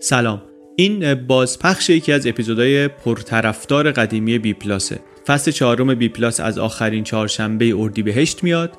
[0.00, 0.42] سلام.
[0.76, 7.04] این بازپخش یکی از اپیزودهای پرطرفدار قدیمی بی پلاسه فصل چهارم بی پلاس از آخرین
[7.04, 8.72] چهارشنبه اردیبهشت میاد.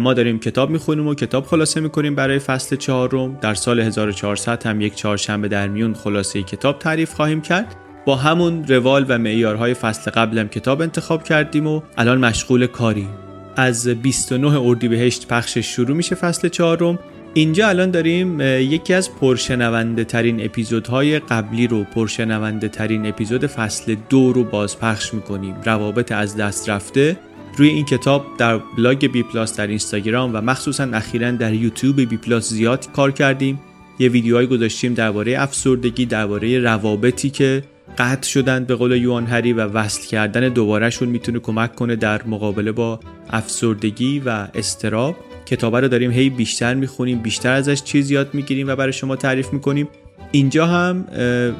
[0.00, 3.38] ما داریم کتاب می‌خونیم و کتاب خلاصه می‌کنیم برای فصل چهارم.
[3.40, 7.76] در سال 1400 هم یک چهارشنبه در میون خلاصه کتاب تعریف خواهیم کرد.
[8.06, 13.08] با همون روال و معیارهای فصل قبلم کتاب انتخاب کردیم و الان مشغول کاریم.
[13.56, 16.98] از 29 اردیبهشت پخشش شروع میشه فصل چهارم.
[17.34, 24.32] اینجا الان داریم یکی از پرشنونده ترین اپیزودهای قبلی رو پرشنونده ترین اپیزود فصل دو
[24.32, 25.54] رو بازپخش می‌کنیم.
[25.64, 27.16] روابط از دست رفته.
[27.56, 32.16] روی این کتاب در بلاگ بی پلاس در اینستاگرام و مخصوصا اخیرا در یوتیوب بی
[32.16, 33.60] پلاس زیاد کار کردیم.
[33.98, 37.62] یه ویدیوهایی گذاشتیم درباره افسردگی درباره روابطی که
[37.98, 42.72] قطع شدن به قول یوهان هری و وصل کردن دوبارهشون می‌تونه کمک کنه در مقابله
[42.72, 43.00] با
[43.30, 45.16] افسردگی و استراب
[45.52, 49.52] کتابه رو داریم هی بیشتر می‌خونیم بیشتر ازش چیز یاد می‌گیریم و برای شما تعریف
[49.52, 49.88] می‌کنیم.
[50.30, 51.04] اینجا هم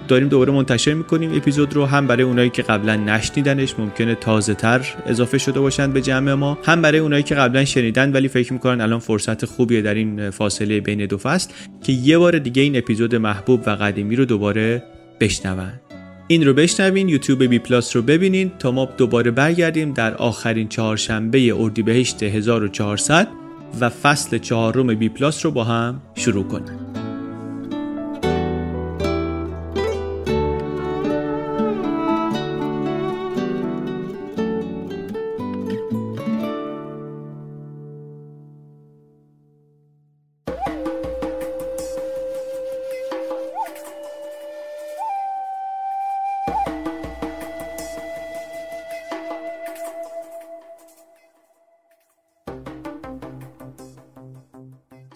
[0.09, 4.87] داریم دوباره منتشر می‌کنیم اپیزود رو هم برای اونایی که قبلا نشنیدنش ممکنه تازه تر
[5.07, 8.81] اضافه شده باشند به جمع ما هم برای اونایی که قبلا شنیدن ولی فکر می‌کنن
[8.81, 11.51] الان فرصت خوبیه در این فاصله بین دو فصل
[11.83, 14.83] که یه بار دیگه این اپیزود محبوب و قدیمی رو دوباره
[15.21, 15.73] بشنون.
[16.27, 21.55] این رو بشنوین یوتیوب بی پلاس رو ببینین تا ما دوباره برگردیم در آخرین چهارشنبه
[21.55, 23.42] اردیبهشت 1400
[23.81, 26.92] و فصل چهارم بی پلاس رو با هم شروع کنیم.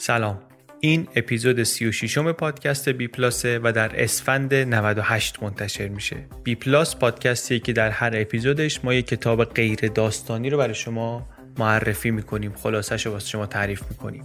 [0.06, 0.38] سلام.
[0.80, 6.16] این اپیزود 36 م پادکست بی پلاسه و در اسفند 98 منتشر میشه.
[6.44, 11.28] بی پلاس پادکستی که در هر اپیزودش ما یک کتاب غیر داستانی رو برای شما
[11.58, 12.52] معرفی می‌کنیم.
[12.52, 14.22] خلاصش رو واسه شما تعریف می‌کنیم.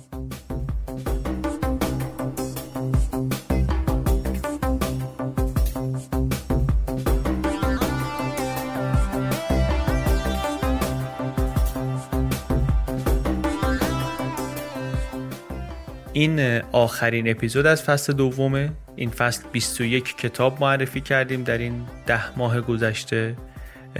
[16.13, 18.71] این آخرین اپیزود از فصل دومه.
[18.95, 23.35] این فصل 21 کتاب معرفی کردیم در این ده ماه گذشته.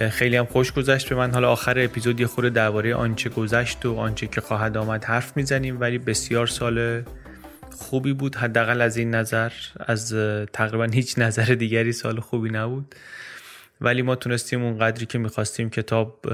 [0.10, 1.32] خیلی هم خوش گذشت به من.
[1.32, 5.80] حالا آخر اپیزود یه خورده درباره آنچه گذشت و آنچه که خواهد آمد حرف می‌زنیم
[5.80, 7.04] ولی بسیار سال
[7.78, 8.36] خوبی بود.
[8.36, 10.16] حداقل از این نظر از
[10.54, 12.96] تقریبا هیچ نظر دیگری سال خوبی نبود.
[13.82, 16.34] ولی ما تونستیم اون قدری که می‌خواستیم کتاب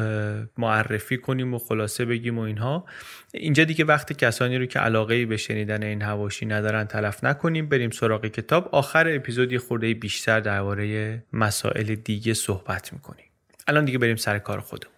[0.57, 2.85] معرفی کنیم و خلاصه بگیم و اینها.
[3.33, 7.69] اینجا دیگه وقت کسانی رو که علاقه به شنیدن این هواشی ندارن تلف نکنیم.
[7.69, 8.69] بریم سراغ کتاب.
[8.71, 13.25] آخر اپیزودی خورده بیشتر درباره مسائل دیگه صحبت می‌کنیم.
[13.67, 14.93] الان دیگه بریم سر کار خودمون.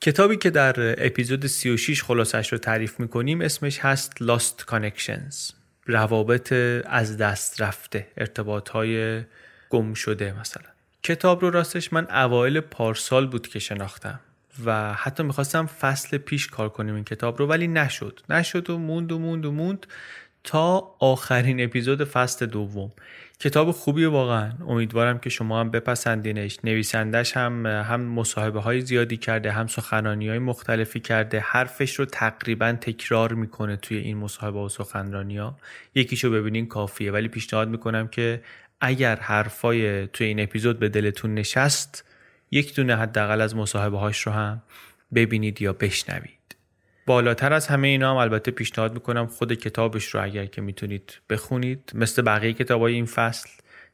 [0.00, 5.52] کتابی که در اپیزود 36 خلاصش رو تعریف می‌کنیم اسمش هست Lost Connections.
[5.86, 6.52] روابط
[6.84, 8.06] از دست رفته.
[8.16, 9.22] ارتباط های
[9.70, 10.70] گم شده مثلا.
[11.02, 14.20] کتاب رو راستش من اوایل پارسال بود که شناختم
[14.64, 18.20] و حتی می‌خواستم فصل پیش کار کنیم این کتاب رو ولی نشد.
[18.30, 19.86] نشد و موند و موند و موند
[20.44, 22.92] تا آخرین اپیزود فصل دوم.
[23.40, 24.52] کتاب خوبی واقعا.
[24.68, 26.58] امیدوارم که شما هم بپسندینش.
[26.64, 31.40] نویسندش هم هم مصاحبه های زیادی کرده هم سخنرانی های مختلفی کرده.
[31.40, 35.56] حرفش رو تقریبا تکرار می‌کنه توی این مصاحبه و سخنرانی ها
[35.94, 37.12] یکیشو ببینین کافیه.
[37.12, 38.42] ولی پیشنهاد می‌کنم که
[38.80, 42.04] اگر حرفای توی این اپیزود به دلتون نشست
[42.50, 44.62] یک دونه حداقل از مصاحبه هاش رو هم
[45.14, 46.56] ببینید یا بشنوید.
[47.06, 51.92] بالاتر از همه اینا هم البته پیشنهاد می‌کنم خود کتابش رو اگر که می‌تونید بخونید.
[51.94, 53.48] مثل بقیه کتاب های این فصل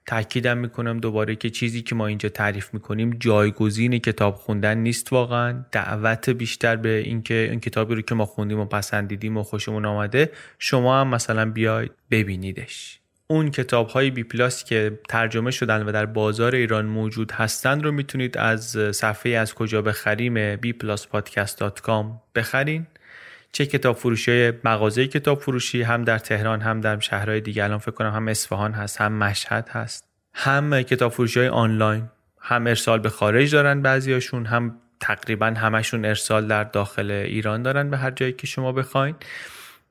[0.06, 5.64] تاکیدم می‌کنم دوباره که چیزی که ما اینجا تعریف می‌کنیم جایگزین کتاب خوندن نیست واقعا.
[5.72, 10.32] دعوت بیشتر به اینکه این کتابی رو که ما خوندیم و پسندیدیم و خوشمون آمده
[10.58, 13.01] شما هم مثلا بیاید ببینیدش.
[13.32, 17.92] اون کتاب های بی پلاس که ترجمه شدن و در بازار ایران موجود هستند رو
[17.92, 22.86] می‌تونید از صفحه از کجا بخریم bpluspodcast.com بخرین.
[23.52, 27.64] چه کتاب فروشی مغازه کتاب فروشی هم در تهران هم در شهرهای دیگه.
[27.64, 30.04] الان فکر کنم هم اصفهان هست هم مشهد هست.
[30.34, 32.08] هم کتاب فروشی های آنلاین.
[32.40, 37.96] هم ارسال به خارج دارن بعضیاشون هم تقریبا همشون ارسال در داخل ایران دارن به
[37.96, 39.14] هر جایی که شما بخواین.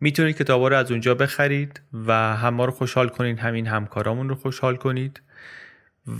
[0.01, 4.35] می‌تونید کتابا رو از اونجا بخرید و هم ما رو خوشحال کنید همین همکارامون رو
[4.35, 5.21] خوشحال کنید.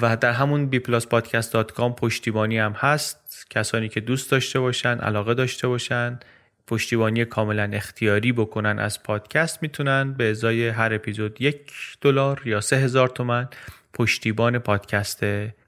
[0.02, 3.46] و در همون bpluspodcast.com پشتیبانی هم هست.
[3.50, 6.20] کسانی که دوست داشته باشن علاقه داشته باشن
[6.68, 12.76] پشتیبانی کاملا اختیاری بکنن از پادکست می‌تونن به ازای هر اپیزود یک دلار یا سه
[12.76, 13.48] هزار تومن
[13.94, 15.24] پشتیبان پادکست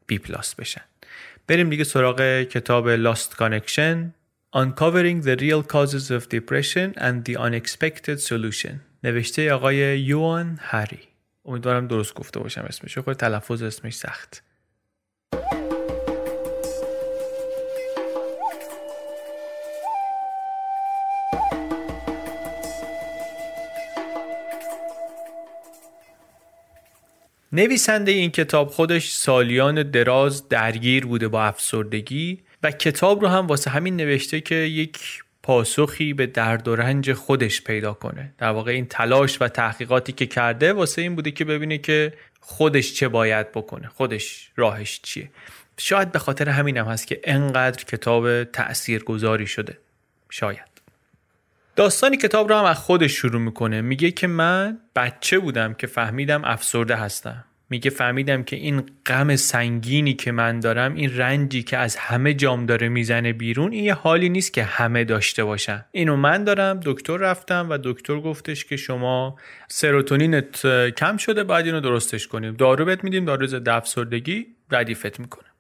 [0.07, 0.81] بی پلاس بشن.
[1.47, 4.22] بریم دیگه سراغ کتاب Lost Connection.
[4.55, 8.81] Uncovering the Real Causes of Depression and the Unexpected Solution.
[9.03, 10.99] نوشته آقای یوان هری.
[11.45, 14.43] امیدوارم درست گفته باشم اسمش خود تلفظ اسمش سخت.
[27.51, 33.69] نویسنده این کتاب خودش سالیان دراز درگیر بوده با افسردگی و کتاب رو هم واسه
[33.69, 38.33] همین نوشته که یک پاسخی به درد و رنج خودش پیدا کنه.
[38.37, 42.93] در واقع این تلاش و تحقیقاتی که کرده واسه این بوده که ببینه که خودش
[42.93, 45.29] چه باید بکنه خودش راهش چیه.
[45.77, 49.77] شاید به خاطر همین هم هست که انقدر کتاب تأثیر گذاری شده.
[50.29, 50.73] شاید.
[51.75, 53.81] داستانی کتاب رو هم از خودش شروع می‌کنه.
[53.81, 57.45] میگه که من بچه بودم که فهمیدم افسرده هستم.
[57.73, 62.65] میگه فهمیدم که این غم سنگینی که من دارم این رنجی که از همه جام
[62.65, 65.85] داره می‌زنه بیرون این یه حالی نیست که همه داشته باشن.
[65.91, 69.35] اینو من دارم دکتر رفتم و دکتر گفتش که شما
[69.67, 72.53] سروتونینت کم شده باید اینو درستش کنیم.
[72.53, 75.52] دارو بهت میدیم دارو ضد افسردگی ردیفت می‌کنه.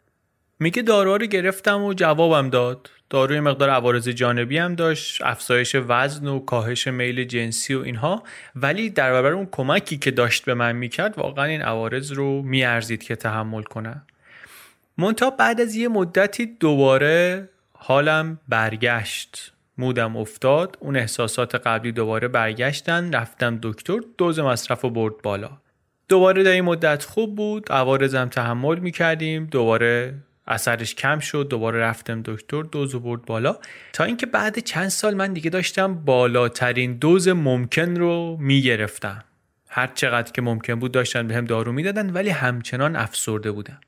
[0.63, 2.89] میگه دارو رو گرفتم و جوابم داد.
[3.09, 8.23] داروی مقدار عوارض جانبی هم داشت افزایش وزن و کاهش میل جنسی و اینها.
[8.55, 13.03] ولی در برابر اون کمکی که داشت به من می‌کرد واقعا این عوارض رو میارزید
[13.03, 14.01] که تحمل کنم.
[14.97, 19.53] منتها بعد از یه مدتی دوباره حالم برگشت.
[19.77, 20.77] مودم افتاد.
[20.79, 23.13] اون احساسات قبلی دوباره برگشتن.
[23.13, 25.49] رفتم دکتر دوز مصرف و برد بالا.
[26.09, 27.71] دوباره در این مدت خوب بود.
[27.71, 29.45] عوارضم تحمل می‌کردیم.
[29.45, 30.13] دوباره
[30.47, 33.57] اثرش کم شد دوباره رفتم دکتر دوز برد بالا.
[33.93, 39.23] تا اینکه بعد چند سال من دیگه داشتم بالاترین دوز ممکن رو می‌گرفتم.
[39.69, 43.81] هر چقدر که ممکن بود داشتن به هم دارو می‌دادن ولی همچنان افسرده بودم.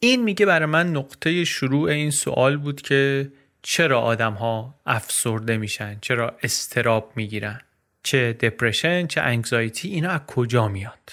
[0.00, 5.98] این میگه برای من نقطه شروع این سوال بود که چرا آدم ها افسرده میشن؟
[6.00, 7.60] چرا استراب می‌گیرن؟
[8.02, 11.12] چه دپرشن چه انگزایتی اینا از کجا میاد؟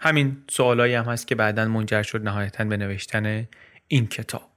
[0.00, 3.48] همین سوالایی هم هست که بعدا منجر شد نهایتا به نوشتن
[3.92, 4.50] این کتاب.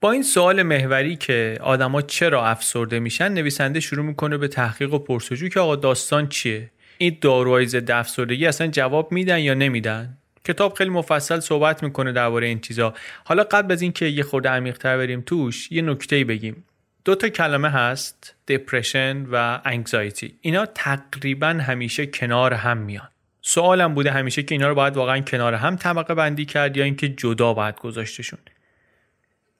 [0.00, 4.98] با این سوال محوری که آدما چرا افسرده میشن نویسنده شروع می‌کنه به تحقیق و
[4.98, 10.74] پرسجو که آقا داستان چیه؟ این داروهای ضد افسردگی اصلا جواب میدن یا نمیدن؟ کتاب
[10.74, 12.94] خیلی مفصل صحبت می‌کنه درباره این چیزا.
[13.24, 16.64] حالا قبل از اینکه یه خورده عمیق‌تر بریم توش یه نکته بگیم.
[17.04, 23.08] دو تا کلمه هست دپرشن و انگزایتی اینا تقریبا همیشه کنار هم میان.
[23.46, 27.08] سوالم بوده همیشه که اینا رو باید واقعا کنار هم طبقه بندی کرد یا اینکه
[27.08, 28.38] جدا باید گذاشتشون.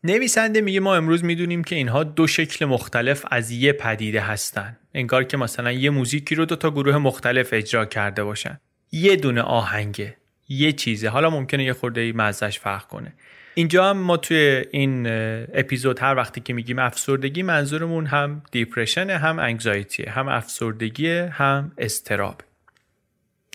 [0.04, 4.76] نویسنده میگه ما امروز می‌دونیم که اینها دو شکل مختلف از یه پدیده هستن.
[4.94, 8.60] انگار که مثلا یه موزیکی رو دو تا گروه مختلف اجرا کرده باشن.
[8.92, 10.16] یه دونه آهنگه
[10.48, 11.08] یه چیزه.
[11.08, 13.12] حالا ممکنه یه خورده ای مزش فرق کنه.
[13.54, 15.06] اینجا هم ما توی این
[15.54, 22.40] اپیزود هر وقتی که میگیم افسردگی منظورمون هم دیپرشن هم انگزایتیه هم افسردگی هم استراب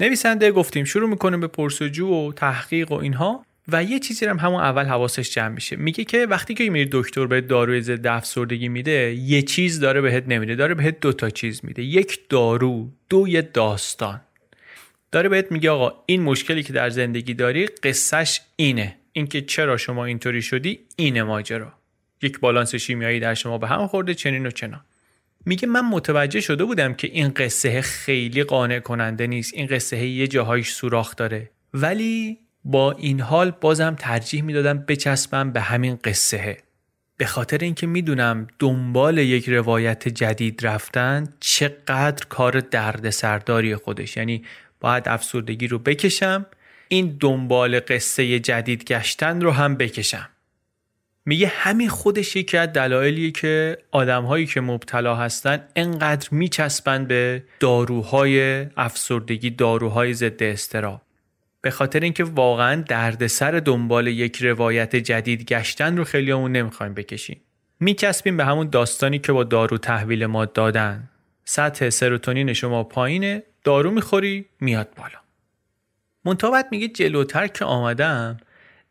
[0.01, 4.61] نویسنده گفتیم شروع می‌کنه به پرسجو و تحقیق و اینها و یه چیزی هم همون
[4.61, 5.75] اول حواسش جمع میشه.
[5.75, 10.23] میگه که وقتی که میری دکتر به داروی ضد افسردگی میده یه چیز داره بهت
[10.27, 11.83] نمیده داره بهت دو تا چیز میده.
[11.83, 14.21] یک دارو دو یه داستان.
[15.11, 18.95] داره بهت میگه آقا این مشکلی که در زندگی داری قصهش اینه.
[19.13, 21.73] اینکه چرا شما اینطوری شدی اینه ماجرا.
[22.21, 24.81] یک بالانس شیمیایی در شما به هم خورده چنین و چنان.
[25.49, 29.53] میگه من متوجه شده بودم که این قصه خیلی قانع کننده نیست.
[29.53, 31.49] این قصه یه جاهایش سوراخ داره.
[31.73, 36.57] ولی با این حال بازم ترجیح می‌دادم بچسبم به همین قصه.
[37.17, 44.17] به خاطر اینکه می‌دونم دنبال یک روایت جدید رفتن چقدر کار درد سرداری خودش.
[44.17, 44.43] یعنی
[44.79, 46.45] باید افسردگی رو بکشم
[46.87, 50.29] این دنبال قصه جدید گشتن رو هم بکشم.
[51.25, 58.65] میگه همین خودش یکی از دلایلیه که آدمهایی که مبتلا هستن انقدر میچسبن به داروهای
[58.77, 61.01] افسردگی داروهای ضد استراب
[61.61, 67.41] به خاطر اینکه واقعا دردسر دنبال یک روایت جدید گشتن رو خیلی همون نمی‌خوایم بکشیم.
[67.79, 71.09] میچسبیم به همون داستانی که با دارو تحویل ما دادن.
[71.45, 75.19] سطح سروتونین شما پایینه دارو می‌خوری میاد بالا.
[76.25, 78.37] منتابت میگه جلوتر که آمدم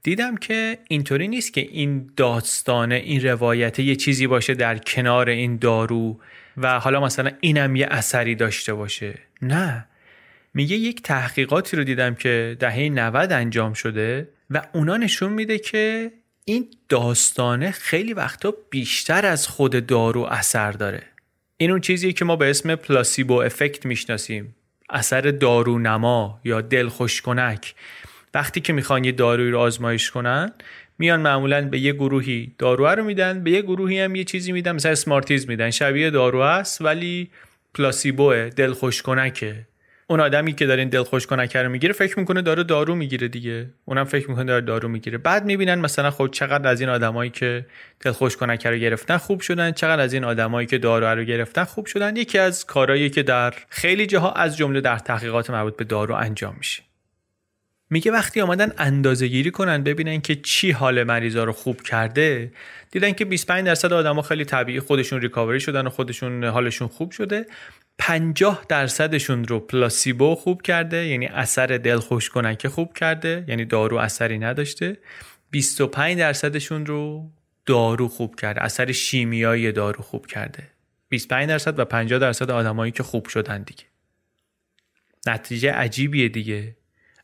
[0.09, 5.57] دیدم که اینطوری نیست که این داستانه این روایت یه چیزی باشه در کنار این
[5.57, 6.21] دارو
[6.57, 9.15] و حالا مثلا اینم یه اثری داشته باشه.
[9.43, 9.87] نه.
[10.55, 16.13] میگه یک تحقیقاتی رو دیدم که دهه 90 انجام شده و اونا نشون میده که
[16.45, 21.03] این داستانه خیلی وقتا بیشتر از خود دارو اثر داره.
[21.57, 24.55] این اون چیزیه که ما به اسم پلاسیبو افکت می‌شناسیم.
[24.91, 27.75] اثر دارونما یا دلخوشکنک.
[28.35, 30.53] وقتی که می‌خوان یه داروی رو آزمایش کنن
[30.99, 34.73] میان معمولا به یه گروهی دارو رو میدن به یه گروهی هم یه چیزی میدن
[34.73, 35.71] مثلا اسمارتیز میدن.
[35.71, 37.31] شبیه دارو هست ولی
[37.75, 39.67] پلاسیبوه دلخوشکنکه.
[40.11, 43.71] اون آدمی که داره این دلخوش کنکه رو می‌گیره فکر می‌کنه داره دارو می‌گیره دیگه.
[43.85, 45.19] اونم فکر می‌کنه داره دارو می‌گیره.
[45.19, 47.67] بعد می‌بینن مثلا خب چقدر از این آدمایی که
[48.01, 51.87] دلخوش کنکه رو گرفتن خوب شدن چقدر از این آدمایی که دارو رو گرفتن خوب
[51.87, 52.17] شدن.
[52.17, 56.55] یکی از کارهایی که در خیلی جاها از جمله در تحقیقات مربوط به دارو انجام
[56.59, 56.88] میشه.
[57.91, 62.53] میگه وقتی آمدن اندازه گیری کنن ببینن که چی حال مریضا رو خوب کرده
[62.91, 67.47] دیدن که 25 درصد آدما خیلی طبیعی خودشون ریکاوری شدن و خودشون حالشون خوب شده
[67.99, 74.39] 50 درصدشون رو پلاسیبو خوب کرده یعنی اثر دلخوش کننکه خوب کرده یعنی دارو اثری
[74.39, 74.97] نداشته.
[75.51, 77.31] 25 درصدشون رو
[77.67, 80.71] دارو خوب کرده اثر شیمیایی دارو خوب کرده.
[81.09, 83.85] 25 درصد و 50 درصد آدمایی که خوب شدن دیگه.
[85.27, 86.77] نتیجه عجیبیه دیگه.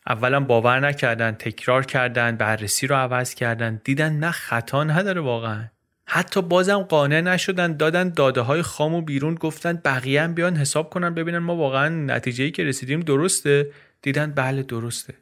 [0.06, 3.80] اولا باور نکردن تکرار کردن بررسی رو عوض کردن.
[3.84, 5.64] دیدن نه خطا نداره واقعا.
[6.06, 10.90] حتی بازم قانع نشدن دادن داده های خام و بیرون گفتن بقیه هم بیان حساب
[10.90, 13.70] کنن ببینن ما واقعا نتیجه که رسیدیم درسته.
[14.02, 15.14] دیدن بله درسته.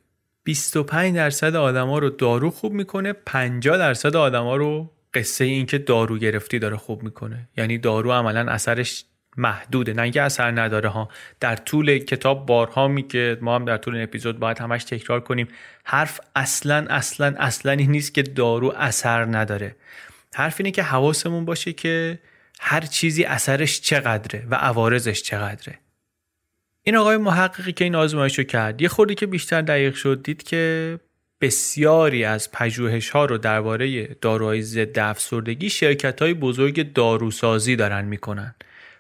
[0.44, 6.18] 25 درصد آدما رو دارو خوب می‌کنه 50 درصد آدما رو قصه این که دارو
[6.18, 7.48] گرفتی داره خوب می‌کنه.
[7.56, 9.04] یعنی دارو عملا اثرش
[9.36, 9.92] محدوده.
[9.92, 11.08] نه اینکه اثر نداره ها.
[11.40, 15.48] در طول کتاب بارها میگه ما هم در طول این اپیزود باید همش تکرار کنیم.
[15.84, 19.76] حرف اصلا اصلا اصلا این نیست که دارو اثر نداره.
[20.34, 22.18] حرف اینه که حواسمون باشه که
[22.60, 25.78] هر چیزی اثرش چقدره و عوارضش چقدره.
[26.82, 30.42] این آقای محققی که این آزمایش رو کرد یه خوردی که بیشتر دقیق شد دید
[30.42, 30.98] که
[31.40, 38.54] بسیاری از پژوهش ها رو درباره داروهای ضد افسردگی شرکت های بزرگ داروسازی دارن می‌کنن.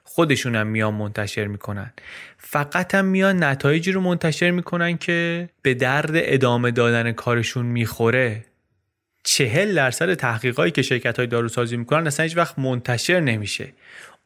[0.04, 1.92] خودشون هم میان منتشر می‌کنن.
[2.38, 8.44] فقط هم میان نتایجی رو منتشر می‌کنن که به درد ادامه دادن کارشون می‌خوره.
[9.24, 13.72] چهل درصد تحقیقاتی که شرکت های داروسازی می‌کنن اصلا هیچ وقت منتشر نمیشه.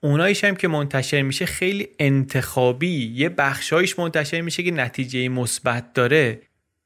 [0.00, 3.12] اونایش هم که منتشر میشه خیلی انتخابی.
[3.14, 6.40] یه بخشایش منتشر میشه که نتیجه مثبت داره.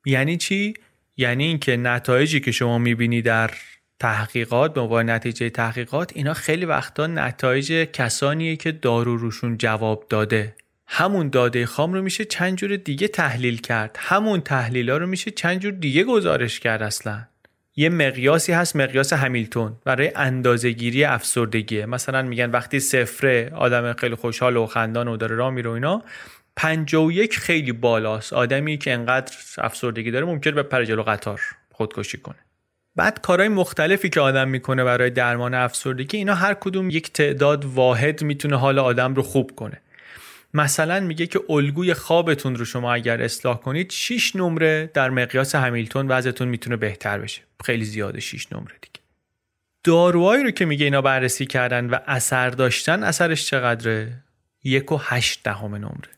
[0.07, 0.75] یعنی چی؟
[1.17, 3.51] یعنی اینکه نتایجی که شما می‌بینی در
[4.01, 10.55] تحقیقات به عنوان نتیجه تحقیقات اینا خیلی وقتا نتایج کسانیه که دارو روشون جواب داده.
[10.87, 13.97] همون داده خام رو میشه چند جور دیگه تحلیل کرد.
[13.99, 17.23] همون تحلیل ها رو میشه چند جور دیگه گزارش کرد اصلا.
[17.77, 24.57] یه مقیاسی هست مقیاس همیلتون برای اندازهگیری افسردگیه مثلا میگن وقتی صفره آدم خیلی خوشحال
[24.57, 26.03] و خندان و داره راه میره اینا
[26.57, 28.33] 51 خیلی بالاست.
[28.33, 31.41] آدمی که انقدر افسردگی داره ممکنه به پر جلو قطار
[31.73, 32.50] خودکشی کنه.
[32.97, 38.23] بعد کارهای مختلفی که آدم می‌کنه برای درمان افسردگی اینا هر کدوم یک تعداد واحد
[38.23, 39.81] می‌تونه حال آدم رو خوب کنه.
[40.55, 46.09] مثلا میگه که الگوی خوابتون رو شما اگر اصلاح کنید 6 نمره در مقیاس همیلتون
[46.09, 47.43] وضعتون می‌تونه بهتر بشه.
[47.65, 49.01] خیلی زیاده 6 نمره دیگه.
[49.85, 54.13] داروهایی رو که میگه اینا بررسی کردن و اثر داشتن اثرش چقدره؟
[54.65, 56.11] یک و هشت دهم نمره.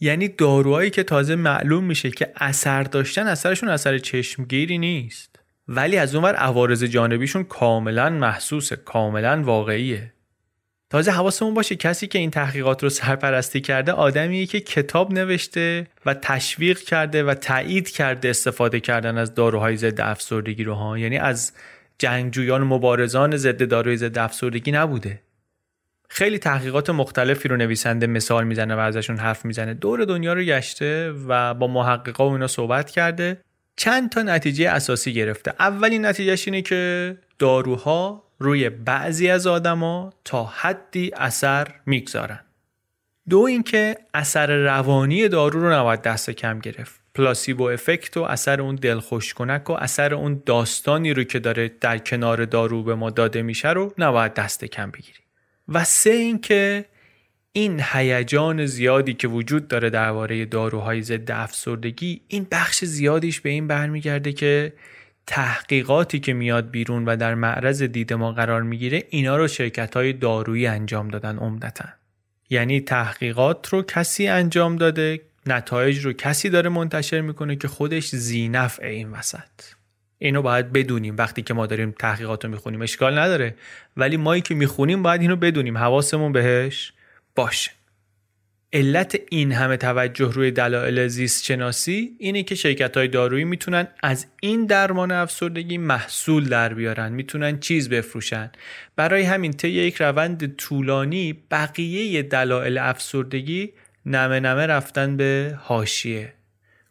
[0.00, 5.33] یعنی داروهایی که تازه معلوم میشه که اثر داشتن اثرشون اثر چشمگیری نیست.
[5.68, 10.12] ولی از اونور عوارض جانبیشون کاملا محسوسه کاملا واقعیه.
[10.90, 16.14] تازه حواسمون باشه کسی که این تحقیقات رو سرپرستی کرده آدمیه که کتاب نوشته و
[16.14, 20.98] تشویق کرده و تایید کرده استفاده کردن از داروهای ضد افسردگی رو ها.
[20.98, 21.52] یعنی از
[21.98, 25.22] جنگجویان و مبارزان ضد داروی ضد افسردگی نبوده.
[26.08, 29.74] خیلی تحقیقات مختلفی رو نویسنده مثال می‌زنه و ازشون حرف می‌زنه.
[29.74, 33.40] دور دنیا رو گشته و با محققا و اینا صحبت کرده.
[33.76, 35.52] چند تا نتیجه اساسی گرفته.
[35.58, 42.40] اولین نتیجهش اینه که داروها روی بعضی از آدما تا حدی اثر می‌گذارن.
[43.28, 47.00] دو اینکه اثر روانی دارو رو نباید دست کم گرفت.
[47.14, 51.98] پلاسیبو افکت و اثر اون دلخوش کنک و اثر اون داستانی رو که داره در
[51.98, 55.18] کنار دارو به ما داده میشه رو نباید دست کم بگیری.
[55.68, 56.84] و سه اینکه
[57.56, 63.66] این هیجان زیادی که وجود داره درباره داروهای ضد افسردگی این بخش زیادیش به این
[63.66, 64.72] برمیگرده که
[65.26, 70.12] تحقیقاتی که میاد بیرون و در معرض دید ما قرار می‌گیره اینا رو شرکت های
[70.12, 71.84] دارویی انجام دادن عمدتا.
[72.50, 78.80] یعنی تحقیقات رو کسی انجام داده نتایج رو کسی داره منتشر می‌کنه که خودش زینف
[78.82, 79.62] این وسط.
[80.18, 81.16] اینو باید بدونیم.
[81.16, 83.54] وقتی که ما داریم تحقیقات رو می‌خونیم اشکال نداره.
[83.96, 85.78] ولی مایی که می‌خونیم باید اینو بدونیم.
[85.78, 86.92] حواسمون بهش.
[87.34, 87.70] باشه.
[88.72, 94.26] علت این همه توجه روی دلایل زیست شناسی اینه که شرکت های دارویی می‌تونن از
[94.40, 98.50] این درمان افسردگی محصول در بیارن می‌تونن چیز بفروشن.
[98.96, 103.72] برای همین طی یک روند طولانی بقیه دلایل افسردگی
[104.06, 106.32] نمه نمه رفتن به هاشیه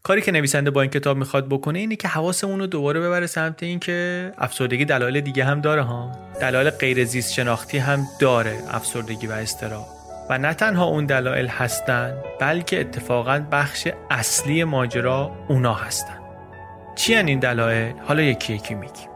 [0.03, 3.63] کاری که نویسنده با این کتاب می‌خواد بکنه اینه که حواسمون رو دوباره ببره سمت
[3.63, 6.11] این که افسردگی دلایل دیگه هم داره ها.
[6.41, 9.92] دلایل غیر زیست شناختی هم داره افسردگی و استراب
[10.29, 16.17] و نه تنها اون دلایل هستن بلکه اتفاقا بخش اصلی ماجرا اونا هستن.
[16.95, 19.09] چی این دلایل؟ حالا یکی یکی میگیم.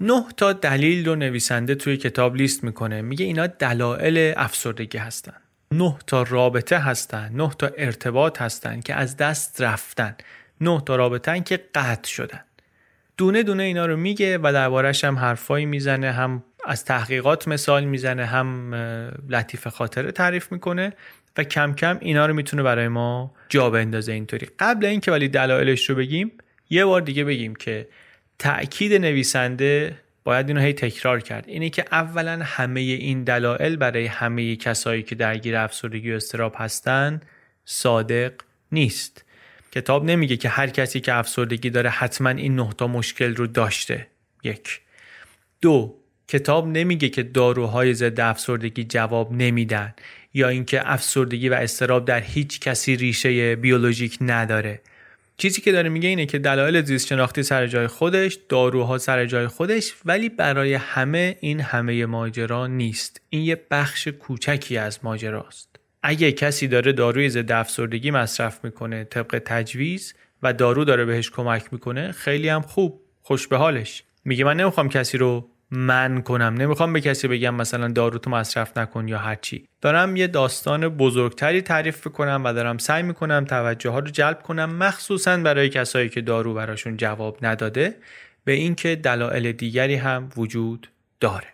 [0.00, 3.02] نه تا دلیل رو نویسنده توی کتاب لیست می‌کنه.
[3.02, 5.36] میگه اینا دلایل افسردگی هستن.
[5.72, 10.16] نه تا رابطه هستن نه تا ارتباط هستن که از دست رفتن.
[10.60, 12.40] نه تا رابطه که قطع شدن.
[13.16, 18.26] دونه دونه اینا رو میگه و دربارش هم حرفایی می‌زنه هم از تحقیقات مثال می‌زنه
[18.26, 18.74] هم
[19.28, 20.92] لطیف خاطره تعریف می‌کنه
[21.36, 24.48] و کم کم اینا رو می‌تونه برای ما جا بندازه اینطوری.
[24.58, 26.32] قبل اینکه ولی دلایلش رو بگیم
[26.70, 27.88] یه بار دیگه بگیم که
[28.40, 31.44] تأکید نویسنده باید اینو هی تکرار کرد.
[31.48, 37.20] اینه که اولا همه این دلایل برای همه کسایی که درگیر افسردگی و استراب هستن
[37.64, 38.32] صادق
[38.72, 39.24] نیست.
[39.72, 44.06] کتاب نمیگه که هر کسی که افسردگی داره حتما این نه تا مشکل رو داشته.
[44.44, 44.80] یک.
[45.60, 45.96] دو.
[46.28, 49.94] کتاب نمیگه که داروهای ضد افسردگی جواب نمیدن
[50.34, 54.80] یا اینکه افسردگی و استراب در هیچ کسی ریشه بیولوژیک نداره.
[55.40, 59.46] چیزی که داره میگه اینه که دلایل زیست شناختی سر جای خودش داروها سر جای
[59.46, 63.20] خودش ولی برای همه این همه ماجرا نیست.
[63.28, 65.76] این یه بخش کوچکی از ماجراست.
[66.02, 71.72] اگه کسی داره داروی ضد افسردگی مصرف می‌کنه طبق تجویز و دارو داره بهش کمک
[71.72, 74.02] می‌کنه خیلی هم خوب خوش به حالش.
[74.24, 76.54] میگه من نمی‌خوام کسی رو من کنم.
[76.54, 81.62] نمی‌خوام به کسی بگم مثلا دارو تو مصرف نکن یا هرچی دارم یه داستان بزرگتری
[81.62, 86.20] تعریف کنم و دارم سعی می‌کنم توجه ها رو جلب کنم مخصوصا برای کسایی که
[86.20, 87.96] دارو براشون جواب نداده
[88.44, 90.88] به اینکه دلایل دیگری هم وجود
[91.20, 91.46] داره.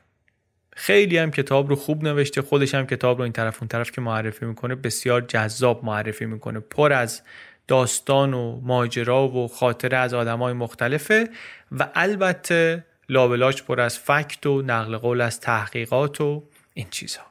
[0.76, 4.00] خیلی هم کتاب رو خوب نوشته خودش هم کتاب رو این طرف اون طرف که
[4.00, 6.60] معرفی می‌کنه بسیار جذاب معرفی می‌کنه.
[6.60, 7.22] پر از
[7.68, 11.28] داستان و ماجرا و خاطره از آدمای مختلفه
[11.72, 16.42] و البته لابلاش پر از فکت و نقل قول از تحقیقات و
[16.74, 17.26] این چیزها.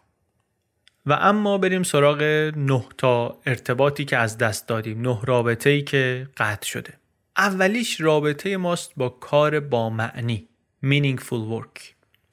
[1.06, 2.22] و اما بریم سراغ
[2.56, 6.94] نه تا ارتباطی که از دست دادیم نه رابطه ای که قطع شده.
[7.38, 10.48] اولیش رابطه ماست با کار با معنی
[10.84, 11.82] meaningful work.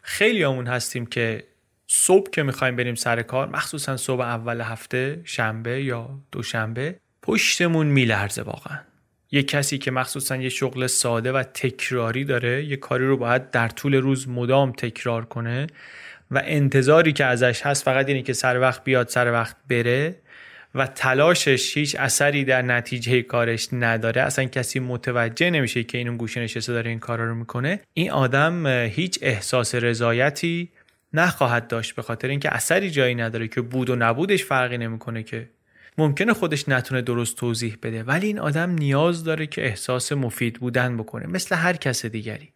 [0.02, 1.44] خیلی همون هستیم که
[1.87, 8.42] صبح که می‌خوایم بریم سر کار مخصوصا صبح اول هفته شنبه یا دوشنبه پشتمون میلرزه
[8.42, 8.78] واقعا.
[9.33, 13.68] یه کسی که مخصوصا یه شغل ساده و تکراری داره یه کاری رو باید در
[13.68, 15.66] طول روز مدام تکرار کنه
[16.31, 20.14] و انتظاری که ازش هست فقط اینه که سر وقت بیاد سر وقت بره
[20.75, 24.23] و تلاشش هیچ اثری در نتیجه کارش نداره.
[24.23, 27.81] اصلا کسی متوجه نمیشه که این گوشه نشسته داره این کارا رو می‌کنه.
[27.95, 30.68] این آدم هیچ احساس رضایتی
[31.12, 35.49] نخواهد داشت به خاطر اینکه اثری جایی نداره که بود و نبودش فرقی نمی‌کنه که
[35.98, 40.96] ممکنه خودش نتونه درست توضیح بده ولی این آدم نیاز داره که احساس مفید بودن
[40.96, 42.52] بکنه مثل هر کس دیگری.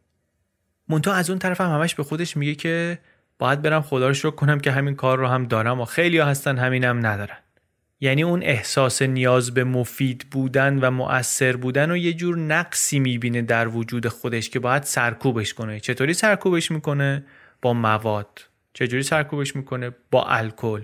[0.89, 2.99] مونتا از اون طرف هم همش به خودش میگه که
[3.39, 6.59] باید برم خدا رو شکر کنم که همین کار رو هم دارم و خیلی هستن
[6.59, 7.37] همینم ندارن.
[8.01, 13.43] یعنی اون احساس نیاز به مفید بودن و مؤثر بودن و یه جور نقصی می‌بینه
[13.43, 15.81] در وجود خودش که باید سرکوبش کنه.
[15.81, 17.25] چطوری سرکوبش می‌کنه؟
[17.63, 18.41] با مواد.
[18.75, 20.83] چجوری سرکوبش می‌کنه؟ با الکل.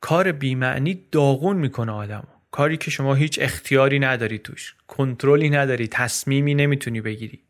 [0.00, 2.28] کار بیمعنی داغون می‌کنه آدم.
[2.50, 7.40] کاری که شما هیچ اختیاری نداری توش کنترلی نداری تصمیمی نمی‌تونی بگیری.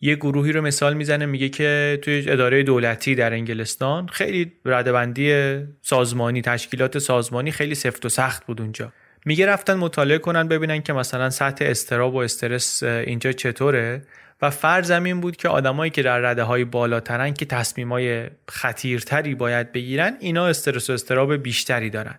[0.00, 6.42] یه گروهی رو مثال می‌زنه میگه که توی اداره دولتی در انگلستان خیلی ردبندی سازمانی
[6.42, 8.92] تشکیلات سازمانی خیلی سفت و سخت بود اونجا.
[9.24, 14.02] میگه رفتن مطالعه کنن ببینن که مثلا سطح استراب و استرس اینجا چطوره.
[14.42, 19.72] و فرضم این بود که آدمایی که در رده های بالاترن که تصمیمای خطیرتری باید
[19.72, 22.14] بگیرن اینا استرس و استراب بیشتری دارن.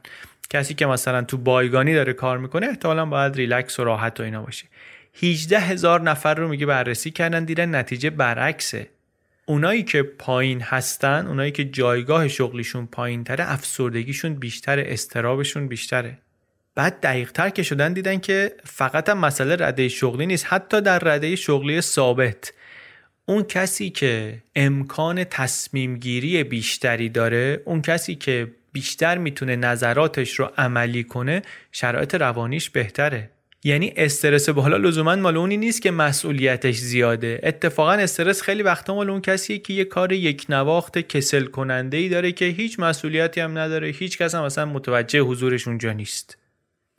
[0.50, 4.42] کسی که مثلا تو بایگانی داره کار می‌کنه احتمالا باید ریلکس و راحت و اینا
[4.42, 4.66] باشه.
[5.22, 8.88] 18 هزار نفر رو میگه بررسی کردن دیدن نتیجه برعکسه.
[9.46, 16.18] اونایی که پایین هستن اونایی که جایگاه شغلیشون پایین تره افسردگیشون بیشتره استرابشون بیشتره.
[16.76, 21.00] بعد دقیق تر که شدن دیدن که فقط هم مسئله رده شغلی نیست حتی در
[21.00, 22.54] رده شغلی ثابت.
[23.26, 30.52] اون کسی که امکان تصمیم گیری بیشتری داره اون کسی که بیشتر می‌تونه نظراتش رو
[30.58, 33.30] عملی کنه شرایط روانیش بهتره.
[33.66, 37.40] یعنی استرس بالا لزوما مال اونی نیست که مسئولیتش زیاده.
[37.44, 42.10] اتفاقا استرس خیلی وقتا مال اون کسیه که یه کار یک نواخت کسل کننده ای
[42.10, 46.38] داره که هیچ مسئولیتی هم نداره هیچ کس هم اصلا متوجه حضورش اونجا نیست.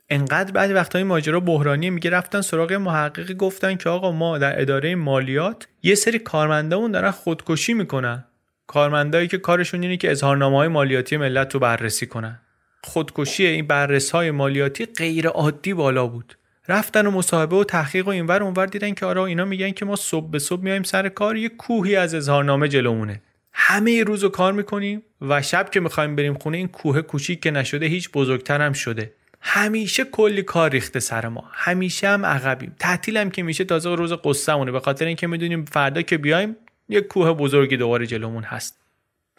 [0.09, 4.95] انقدر بعد وقتای ماجرا بحرانی میگه رفتن سراغ محققی گفتن که آقا ما در اداره
[4.95, 8.25] مالیات یه سری کارمندامون دارن خودکشی می‌کنن.
[8.67, 12.39] کارمندایی که کارشون اینه که اظهارنامه های مالیاتی ملت رو بررسی کنن.
[12.83, 16.37] خودکشی این بررس های مالیاتی غیر عادی بالا بود.
[16.67, 19.95] رفتن و مصاحبه و تحقیق و اینور اونور دیدن که آره اینا میگن که ما
[19.95, 23.21] صبح به صبح میایم سر کار یه کوهی از اظهارنامه جلومونه.
[23.53, 27.51] همه روز رو کار می‌کنیم و شب که می‌خوایم بریم خونه این کوه کوچیک که
[27.51, 29.13] نشده هیچ بزرگتر هم شده.
[29.47, 31.49] همیشه کلی کار ریخته سر ما.
[31.53, 32.75] همیشه هم عقبیم.
[33.15, 34.71] هم که میشه تازه روز قصهمونه.
[34.71, 36.55] به خاطر اینکه می‌دونیم فردا که بیایم
[36.89, 38.79] یک کوه بزرگی دوباره جلومون هست.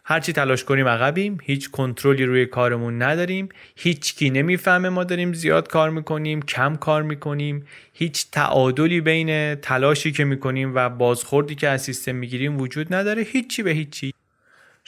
[0.04, 1.38] هرچی تلاش کنیم عقبیم.
[1.42, 3.48] هیچ کنترلی روی کارمون نداریم.
[3.76, 7.66] هیچ کی نمی‌فهمه ما داریم زیاد کار می‌کنیم کم کار می‌کنیم.
[7.92, 13.22] هیچ تعادلی بین تلاشی که می‌کنیم و بازخوردی که از سیستم می‌گیریم وجود نداره.
[13.22, 14.12] هیچی به هیچی.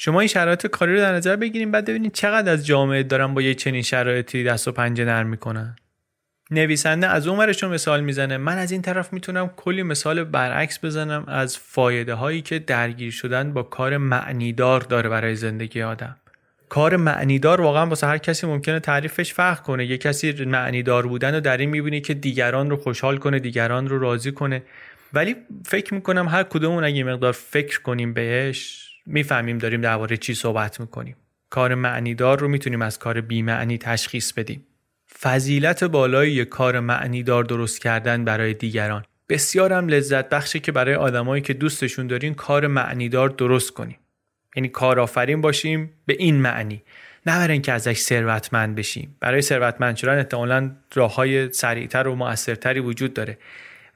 [0.00, 3.42] شما این شرایط کاری رو در نظر بگیریم بعد ببینید چقدر از جامعه دارن با
[3.42, 5.76] یه چنین شرایطی دست و پنجه نرم می‌کنن.
[6.50, 8.36] نویسنده از اون ورشون مثال می‌زنه.
[8.36, 13.52] من از این طرف می‌تونم کلی مثال برعکس بزنم از فایده هایی که درگیر شدن
[13.52, 16.16] با کار معنیدار داره برای زندگی آدم.
[16.68, 19.86] کار معنیدار واقعا واسه هر کسی ممکنه تعریفش فرق کنه.
[19.86, 23.98] یه کسی معنیدار بودن و در این می‌بینه که دیگران رو خوشحال کنه دیگران رو
[23.98, 24.62] راضی کنه.
[25.12, 30.80] ولی فکر می‌کنم هر کدومون اگه مقدار فکر کنیم بهش می‌فهمیم داریم درباره چی صحبت
[30.80, 31.16] می‌کنیم.
[31.50, 34.66] کار معنیدار رو می‌تونیم از کار بیمعنی تشخیص بدیم.
[35.20, 39.04] فضیلت بالای کار معنیدار درست کردن برای دیگران.
[39.28, 43.96] بسیارم لذت بخشه که برای آدمایی که دوستشون دارین کار معنیدار درست کنیم.
[44.56, 46.82] یعنی کارآفرین باشیم به این معنی.
[47.26, 49.16] نه برای اینکه ازش ثروتمند بشیم.
[49.20, 53.38] برای ثروتمند شدن احتمالا راههای سریعتر و موثرتری وجود داره.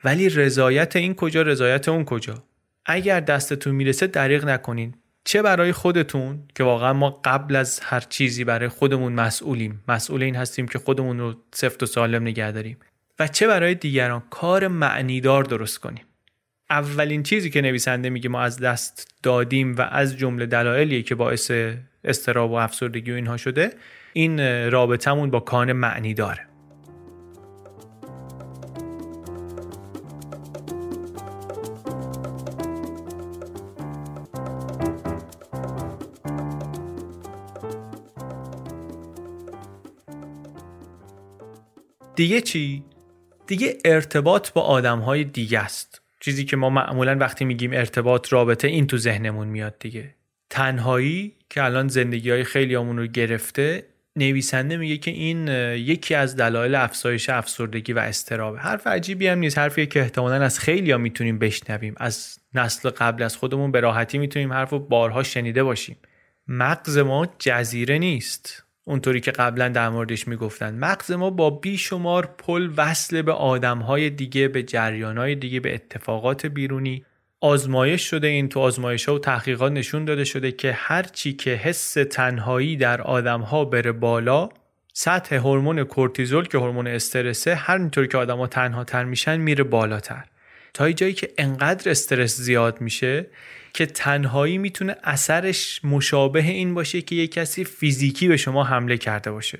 [0.04, 2.44] ولی رضایت این کجا رضایت اون کجا؟
[2.86, 4.94] اگر دستتون می‌رسه دریغ نکنین.
[5.24, 10.36] چه برای خودتون که واقعا ما قبل از هر چیزی برای خودمون مسئولیم؟ مسئول این
[10.36, 12.76] هستیم که خودمون رو سفت و سالم نگه داریم.
[13.18, 16.04] و چه برای دیگران؟ کار معنیدار درست کنیم.
[16.70, 21.50] اولین چیزی که نویسنده میگه ما از دست دادیم و از جمله دلایلی که باعث
[22.04, 23.72] استراب و افسردگی و اینها شده
[24.12, 26.51] این رابطمون با کان معنی داره
[42.14, 42.84] دیگه چی؟
[43.46, 46.02] دیگه ارتباط با آدم های دیگه است.
[46.20, 50.14] چیزی که ما معمولا وقتی میگیم ارتباط رابطه این تو ذهنمون میاد دیگه.
[50.50, 56.36] تنهایی که الان زندگی های خیلی همون رو گرفته نویسنده میگه که این یکی از
[56.36, 60.98] دلایل افزایش افسردگی و استرابه حرف عجیبی هم نیست حرفیه که احتمالا از خیلی ها
[60.98, 65.96] می‌تونیم بشنویم از نسل قبل از خودمون به راحتی می‌تونیم حرف و بارها شنیده باشیم
[66.48, 70.74] مغز ما جزیره نیست اونطوری که قبلا در موردش می‌گفتن.
[70.74, 77.04] مغز ما با بیشمار پل وصل به آدمهای دیگه به جریانهای دیگه به اتفاقات بیرونی.
[77.40, 81.50] آزمایش شده این تو آزمایش ها و تحقیقات نشون داده شده که هر چی که
[81.50, 84.48] حس تنهایی در آدم ها بره بالا
[84.92, 90.24] سطح هورمون کورتیزول که هورمون استرسه هر اینطوری که آدما تنها تر میشن میره بالاتر.
[90.74, 93.26] تا جایی که انقدر استرس زیاد میشه
[93.74, 99.30] که تنهایی می‌تونه اثرش مشابه این باشه که یه کسی فیزیکی به شما حمله کرده
[99.30, 99.58] باشه.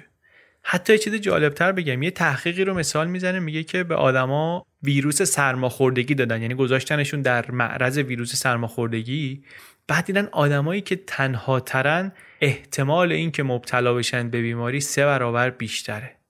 [0.63, 6.15] حتی چیز جالبتر بگم یه تحقیقی رو مثال می‌زنه میگه که به آدما ویروس سرماخوردگی
[6.15, 9.45] دادن یعنی گذاشتنشون در معرض ویروس سرماخوردگی.
[9.89, 16.22] بعد دیدن آدمایی که تنها ترن احتمال اینکه مبتلا بشن به بیماری سه برابر بیشتره.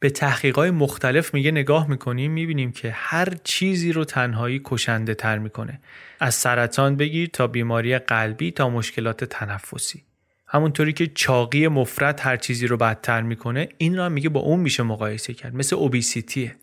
[0.00, 5.80] به تحقیقات مختلف میگه نگاه می‌کنیم می‌بینیم که هر چیزی رو تنهایی کشنده تر می‌کنه.
[6.20, 10.02] از سرطان بگیر تا بیماری قلبی تا مشکلات تنفسی.
[10.46, 14.60] همونطوری که چاقی مفرد هر چیزی رو بدتر می‌کنه این رو هم میگه با اون
[14.60, 15.54] میشه مقایسه کرد.
[15.54, 16.56] مثل اوبیسیتیه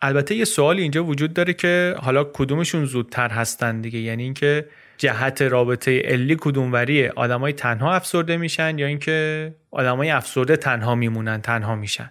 [0.00, 3.98] البته یه سوالی اینجا وجود داره که حالا کدومشون زودتر هستن دیگه.
[3.98, 4.68] یعنی اینکه
[4.98, 11.74] جهت رابطه علی کدوموریه؟ آدمای تنها افسرده میشن یا اینکه آدمای افسرده تنها میمونن تنها
[11.74, 12.10] میشن؟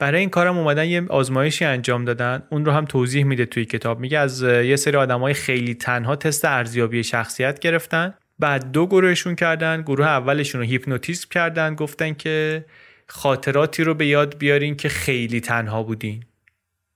[0.00, 2.42] برای این کارم اومدن یه آزمایشی انجام دادن.
[2.50, 4.00] اون رو هم توضیح میده توی کتاب.
[4.00, 8.14] میگه از یه سری آدمای خیلی تنها تست ارزیابی شخصیت گرفتن.
[8.38, 9.82] بعد دو گروهشون کردن.
[9.82, 11.74] گروه اولشون رو هیپنوتیزم کردن.
[11.74, 12.64] گفتن که
[13.06, 16.24] خاطراتی رو به یاد بیارین که خیلی تنها بودین.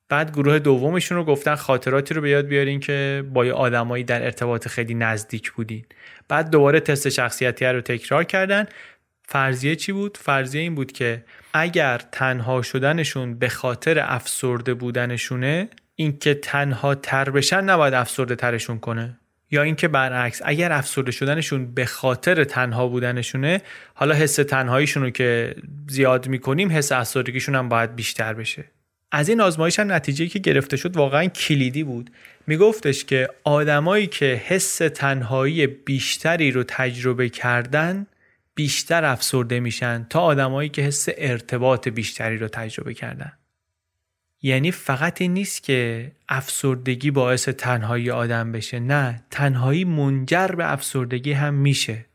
[0.08, 4.68] بعد گروه دومشون رو گفتن خاطراتی رو به یاد بیارین که با آدمایی در ارتباط
[4.68, 5.84] خیلی نزدیک بودین.
[6.28, 8.66] بعد دوباره تست شخصیتی رو تکرار کردن.
[9.28, 16.34] فرضیه چی بود؟ فرضیه این بود که اگر تنها شدنشون به خاطر افسرده بودنشونه اینکه
[16.34, 19.18] تنها تر بشن نباید افسرده ترشون کنه.
[19.50, 23.62] یا اینکه برعکس اگر افسرده شدنشون به خاطر تنها بودنشونه
[23.94, 25.54] حالا حس تنهاییشون رو که
[25.88, 28.64] زیاد می‌کنیم حس افسردگیشون هم باید بیشتر بشه.
[29.12, 32.10] از این آزمایش هم نتیجه که گرفته شد واقعا کلیدی بود.
[32.46, 38.06] میگفتش که آدمایی که حس تنهایی بیشتری رو تجربه کردن
[38.54, 43.32] بیشتر افسرده میشن تا آدمایی که حس ارتباط بیشتری رو تجربه کردن.
[44.42, 51.32] یعنی فقط این نیست که افسردگی باعث تنهایی آدم بشه نه تنهایی منجر به افسردگی
[51.32, 52.06] هم میشه.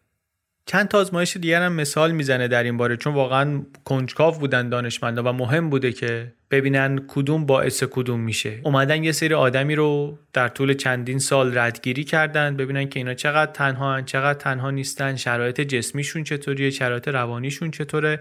[0.70, 5.24] چند تا آزمایش دیگر هم مثال می‌زنه در این باره چون واقعا کنجکاو بودن دانشمندا
[5.24, 8.60] و مهم بوده که ببینن کدوم باعث کدوم میشه.
[8.64, 13.52] اومدن یه سری آدمی رو در طول چندین سال ردگیری کردن ببینن که اینا چقدر
[13.52, 18.20] تنها هن، چقدر تنها نیستن شرایط جسمیشون چطوریه شرایط روانیشون چطوره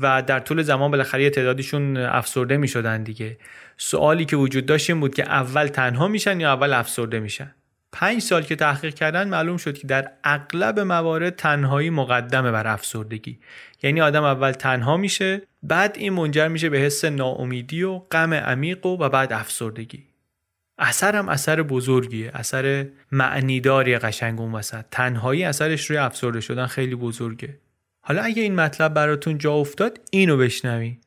[0.00, 3.36] و در طول زمان بالاخره یه تعدادشون افسرده می‌شدن دیگه.
[3.76, 7.54] سوالی که وجود داشت این بود که اول تنها میشن یا اول افسرده میشن؟
[7.92, 13.38] پنج سال که تحقیق کردن معلوم شد که در اغلب موارد تنهایی مقدمه بر افسردگی.
[13.82, 18.86] یعنی آدم اول تنها میشه بعد این منجر میشه به حس ناامیدی و غم عمیق
[18.86, 20.04] و, بعد افسردگی.
[20.78, 24.84] اثر هم اثر بزرگیه اثر معنیداری قشنگ اون وسط.
[24.90, 27.58] تنهایی اثرش روی افسرده شدن خیلی بزرگه.
[28.00, 30.98] حالا اگه این مطلب براتون جا افتاد اینو بشنوی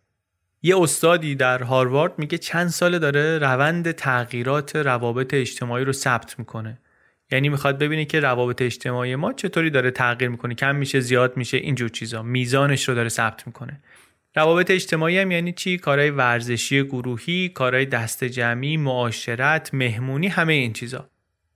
[0.62, 6.80] یه استادی در هاروارد میگه چند ساله داره روند تغییرات روابط اجتماعی رو ثبت می‌کنه.
[7.32, 10.56] یعنی می‌خواد ببینه که روابط اجتماعی ما چطوری داره تغییر می‌کنه.
[10.56, 12.24] کم میشه زیاد میشه اینجور چیزا.
[12.24, 13.82] میزانش رو داره ثبت می‌کنه.
[14.36, 20.74] روابط اجتماعی هم یعنی چی؟ کارهای ورزشی گروهی کارهای دست جمعی معاشرت مهمونی همه این
[20.74, 21.10] چیزا.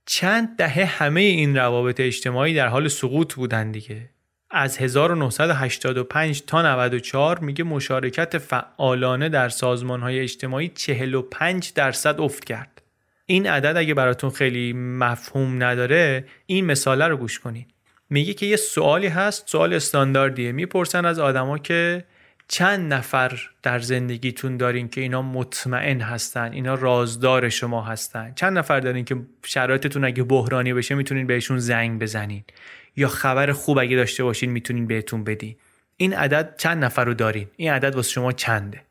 [0.06, 4.10] چند دهه همه این روابط اجتماعی در حال سقوط بودن دیگه.
[4.54, 12.82] از 1985 تا 94 میگه مشارکت فعالانه در سازمان های اجتماعی 45 درصد افت کرد.
[13.26, 17.66] این عدد اگه براتون خیلی مفهوم نداره این مثاله رو گوش کنید.
[18.10, 22.04] میگه که یه سوالی هست سوال استانداردیه می‌پرسن از آدما که
[22.48, 28.80] چند نفر در زندگیتون دارین که اینا مطمئن هستن اینا رازدار شما هستن چند نفر
[28.80, 32.44] دارین که شرایطتون اگه بحرانی بشه می‌تونین بهشون زنگ بزنین
[32.96, 35.56] یا خبر خوب اگه داشته باشین می‌تونین بهتون بدین.
[35.96, 38.82] این عدد چند نفر رو دارین؟ این عدد واسه شما چنده؟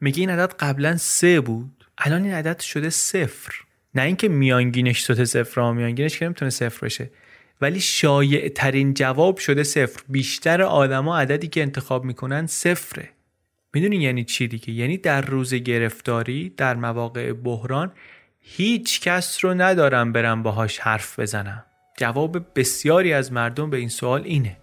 [0.00, 1.86] میگه این عدد قبلا سه بود.
[1.98, 3.52] الان این عدد شده صفر.
[3.94, 7.10] نه اینکه میانگینش شده صفر ها میانگینش که نمی‌تونه صفر بشه.
[7.60, 10.02] ولی شایع ترین جواب شده صفر.
[10.08, 13.08] بیشتر آدما عددی که انتخاب می‌کنن صفره.
[13.74, 17.92] می‌دونین یعنی چی دیگه؟ یعنی در روز گرفتاری در مواقع بحران
[18.40, 21.64] هیچ کس رو ندارم برم باهاش حرف بزنم.
[21.96, 24.56] جواب بسیاری از مردم به این سوال اینه.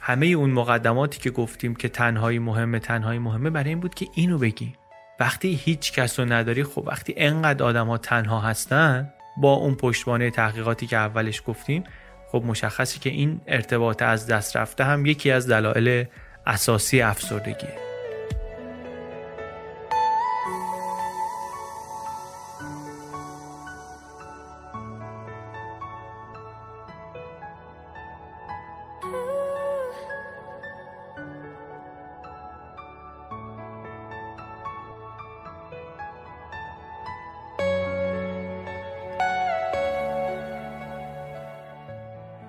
[0.00, 4.38] همه اون مقدماتی که گفتیم که تنهایی مهمه تنهایی مهمه برای این بود که اینو
[4.38, 4.74] بگیم.
[5.20, 10.30] وقتی هیچ کس رو نداری خب وقتی انقدر آدم ها تنها هستن با اون پشتوانه
[10.30, 11.84] تحقیقاتی که اولش گفتیم
[12.32, 16.06] خب مشخصی که این ارتباط از دست رفته هم یکی از دلایل
[16.46, 17.87] اساسی افسردگیه.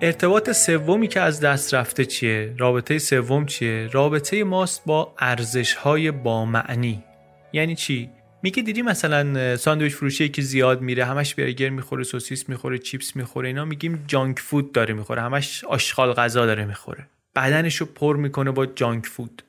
[0.02, 6.10] ارتباط سومی که از دست رفته چیه؟ رابطه سوم چیه؟ رابطه ماست با ارزش های
[6.10, 7.04] با معنی
[7.52, 8.10] یعنی چی؟
[8.42, 13.48] میگه دیدی مثلا ساندویچ فروشی که زیاد میره همش برگر می‌خوره سوسیس می‌خوره چیپس می‌خوره
[13.48, 18.50] اینا میگیم جانک فود داره می‌خوره همش آشغال غذا داره می‌خوره بدنش رو پر می‌کنه
[18.50, 19.42] با جانک فود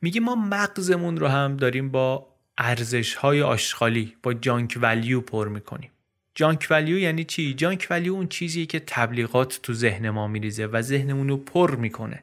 [0.00, 2.26] میگه ما مغزمون رو هم داریم با
[2.58, 5.90] ارزش های آشغالی با جانک ولیو پر می‌کنیم
[6.34, 10.82] جانک ولیو یعنی چی؟ جانک ولیو اون چیزیه که تبلیغات تو ذهن ما میریزه و
[10.82, 12.22] ذهنمون رو پر می‌کنه.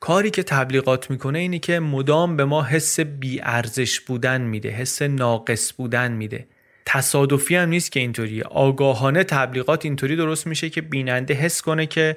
[0.00, 2.98] کاری که تبلیغات می‌کنه اینه که مدام به ما حس
[3.42, 6.46] ارزش بودن میده حس ناقص بودن میده.
[6.86, 8.44] تصادفی هم نیست که اینطوریه.
[8.44, 12.16] آگاهانه تبلیغات اینطوری درست میشه که بیننده حس کنه که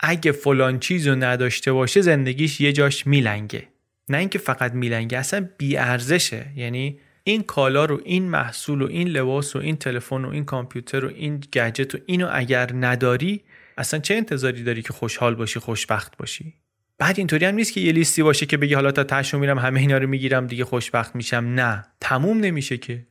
[0.00, 3.68] اگه فلان چیز رو نداشته باشه زندگیش یه جاش میلنگه.
[4.08, 9.56] نه اینکه فقط میلنگه اصلا ارزشه یعنی این کالا رو این محصول و این لباس
[9.56, 13.40] و این تلفن و این کامپیوتر و این گجت و اینو اگر نداری
[13.78, 16.54] اصلا چه انتظاری داری که خوشحال باشی خوشبخت باشی؟
[16.98, 19.80] بعد اینطوری هم نیست که یه لیستی باشه که بگی حالا تا تشو میرم همه
[19.80, 21.36] اینا رو می‌گیرم دیگه خوشبخت میشم.
[21.36, 23.06] نه تموم نمیشه که.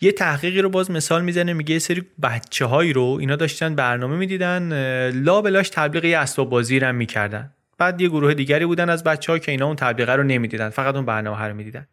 [0.00, 4.16] یه تحقیقی رو باز مثال می‌زنه میگه یه سری بچه هایی رو اینا داشتن برنامه
[4.16, 4.72] می‌دیدن
[5.10, 7.52] لا بلاش تبلیغ یه اسباب بازی رو می‌کردن.
[7.78, 10.94] بعد یه گروه دیگری بودن از بچه ها که اینا اون تبلیغه رو نمی‌دیدن فقط
[10.94, 11.86] اون برنامه رو می‌دیدن.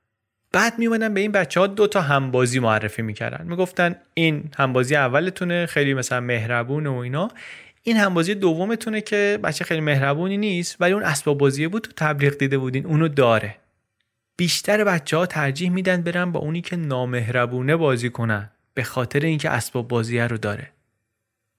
[0.51, 3.47] بعد میومدن به این بچه ها دو تا همبازی معرفی می‌کردن.
[3.47, 7.31] می‌گفتن این همبازی اولتونه خیلی مثلا مهربون و اینا.
[7.83, 12.37] این همبازی دومتونه که بچه خیلی مهربونی نیست ولی اون اسباب بازی بود تو تبلیغ
[12.37, 13.55] دیده بودین اونو داره.
[14.37, 19.49] بیشتر بچه ها ترجیح میدن برن با اونی که نامهربونه بازی کنن به خاطر اینکه
[19.49, 20.71] اسباب بازی رو داره.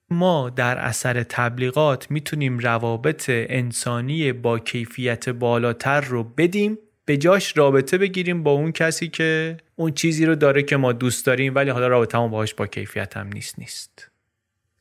[0.09, 6.77] ما در اثر تبلیغات می‌تونیم روابط انسانی با کیفیت بالاتر رو بدیم.
[7.07, 11.25] به جاش رابطه بگیریم با اون کسی که اون چیزی رو داره که ما دوست
[11.25, 14.09] داریم ولی حالا رابطه هم باهاش با کیفیت هم نیست نیست.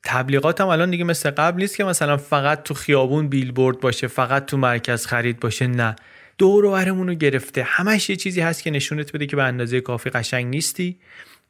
[0.04, 4.46] تبلیغات هم الان دیگه مثل قبل نیست که مثلا فقط تو خیابون بیلبورد باشه فقط
[4.46, 5.96] تو مرکز خرید باشه نه.
[6.38, 7.62] دور و رو گرفته.
[7.62, 10.96] همش یه چیزی هست که نشونت بده که به اندازه کافی قشنگ نیستی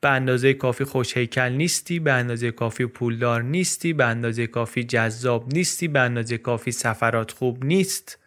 [0.00, 5.54] به اندازه کافی خوش هیکل نیستی به اندازه کافی پولدار نیستی به اندازه کافی جذاب
[5.54, 8.18] نیستی به اندازه کافی سفرات خوب نیست.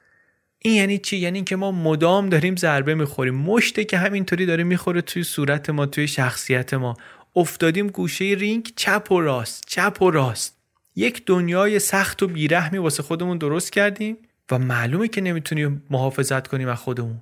[0.61, 3.35] این یعنی چی؟ یعنی که ما مدام داریم ضربه می‌خوریم.
[3.35, 6.97] مشته که همینطوری داره می‌خوره توی صورت ما توی شخصیت ما.
[7.35, 10.57] افتادیم گوشه رینگ چپ و راست چپ و راست.
[10.95, 14.17] یک دنیای سخت و بیرحمی واسه خودمون درست کردیم
[14.51, 17.21] و معلومه که نمی‌تونیم محافظت کنیم از خودمون.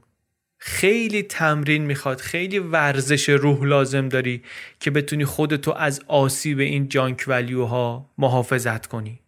[0.58, 4.44] خیلی تمرین می‌خواد خیلی ورزش روح لازم داری
[4.80, 9.20] که بتونی خودتو از آسیب این جانک ولیوها محافظت کنی.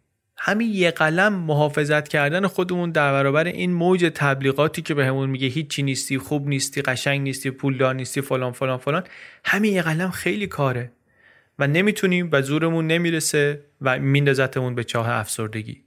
[0.41, 5.47] همین یه قلم محافظت کردن خودمون در برابر این موج تبلیغاتی که بهمون به میگه
[5.47, 9.03] هیچی نیستی خوب نیستی قشنگ نیستی پولدار نیستی فلان فلان فلان
[9.45, 10.91] همین یه قلم خیلی کاره.
[11.59, 15.83] و نمی‌تونیم و زورمون نمی‌رسه و میندازتمون به چاه افسردگی.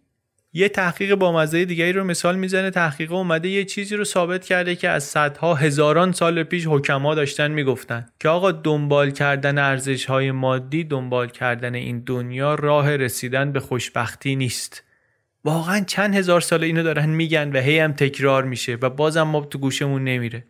[0.55, 2.71] یه تحقیق با مزه دیگری رو مثال می‌زنه.
[2.71, 7.51] تحقیق اومده یه چیزی رو ثابت کرده که از صدها هزاران سال پیش حکما داشتن
[7.51, 13.61] می‌گفتن که آقا دنبال کردن ارزش های مادی دنبال کردن این دنیا راه رسیدن به
[13.61, 14.85] خوشبختی نیست.
[15.45, 19.41] واقعا چند هزار سال اینو دارن میگن و هی هم تکرار میشه و بازم ما
[19.41, 20.45] تو گوشمون نمیره.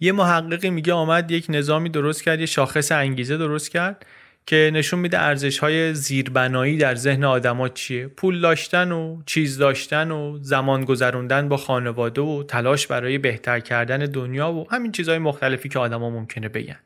[0.00, 4.06] یه محققی میگه آمد یک نظامی درست کرد یه شاخص انگیزه درست کرد.
[4.48, 10.10] که نشون میده ارزش های زیربنایی در ذهن آدما چیه؟ پول داشتن و چیز داشتن
[10.10, 15.68] و زمان گذروندن با خانواده و تلاش برای بهتر کردن دنیا و همین چیزهای مختلفی
[15.68, 16.78] که آدما ممکنه بگن.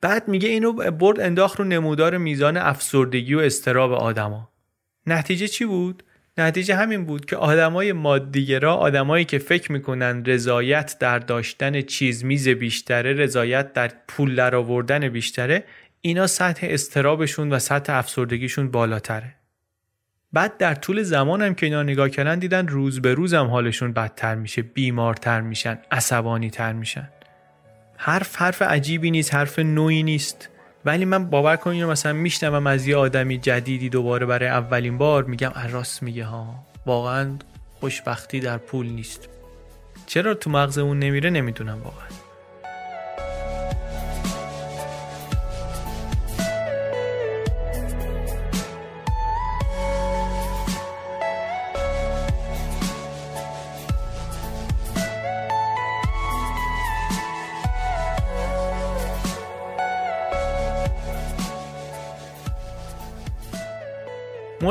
[0.00, 4.48] بعد میگه اینو برد انداخت رو نمودار میزان افسردگی و استراب آدما.
[5.06, 6.02] نتیجه چی بود؟
[6.38, 12.48] نتیجه همین بود که آدمای مادیگرا آدمایی که فکر می‌کنن رضایت در داشتن چیز میز
[12.48, 15.64] بیشتره رضایت در پول درآوردن بیشتره
[16.06, 19.34] اینا سطح استرابشون و سطح افسردگیشون بالاتره.
[20.32, 23.92] بعد در طول زمان هم که اینا نگاه کردن دیدن روز به روز هم حالشون
[23.92, 27.08] بدتر میشه بیمارتر میشن عصبانی تر میشن.
[27.96, 30.48] حرف حرف عجیبی نیست حرف نوعی نیست.
[30.84, 35.52] ولی من باور کنید مثلا میشنوم از یه آدمی جدیدی دوباره برای اولین بار میگم
[35.70, 36.66] راست میگه ها.
[36.86, 37.38] واقعا
[37.80, 39.28] خوشبختی در پول نیست.
[40.06, 42.23] چرا تو مغزمون نمیره؟ نمی‌دونم واقعا.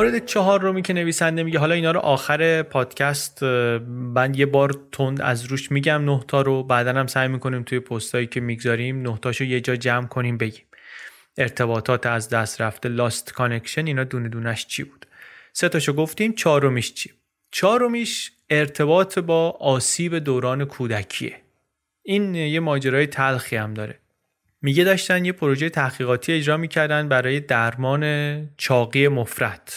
[0.04, 1.58] مورد چهار رومی که نویسنده میگه.
[1.58, 6.62] حالا اینا رو آخر پادکست من یه بار تند از روش میگم نه تا رو.
[6.62, 10.64] بعدا هم سعی می‌کنیم توی پستایی که می‌گذاریم نه تاشو یه جا جمع کنیم بگیم.
[11.38, 15.06] ارتباطات از دست رفته Lost Connection اینا دونه دونش چی بود؟
[15.52, 17.10] سه تاشو گفتیم چهارمیش چی؟
[17.50, 21.36] چهارمیش ارتباط با آسیب دوران کودکیه.
[22.02, 23.98] این یه ماجرای تلخی هم داره.
[24.62, 29.72] میگه داشتن یه پروژه تحقیقاتی اجرا می‌کردن برای درمان چاقی مفرط.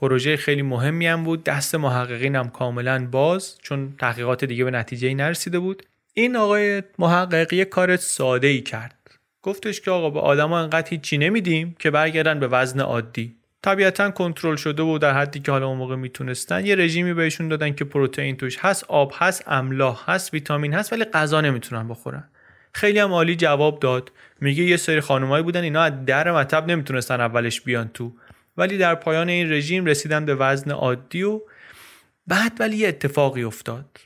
[0.00, 1.44] پروژه خیلی مهمی هم بود.
[1.44, 5.82] دست محققین هم کاملا باز چون تحقیقات دیگه به نتیجه ای نرسیده بود.
[6.14, 8.94] این آقای محقق یه کار ساده ای کرد.
[9.42, 13.36] گفتش که آقا به آدما انقدر هیچی نمیدیم که برگردن به وزن عادی.
[13.62, 17.74] طبیعتا کنترل شده و در حدی که حالا اون موقع می‌تونستن یه رژیمی بهشون دادن
[17.74, 22.24] که پروتئین توش هست آب هست املاح هست ویتامین هست ولی غذا نمی‌تونن بخورن.
[22.72, 24.12] خیلی هم عالی جواب داد.
[24.40, 28.12] میگه یه سری خانمایی بودن اینا از در مطب نمی‌تونستن اولش بیان تو.
[28.56, 31.40] ولی در پایان این رژیم رسیدن به وزن عادی و
[32.26, 34.00] بعد ولی یه اتفاقی افتاد.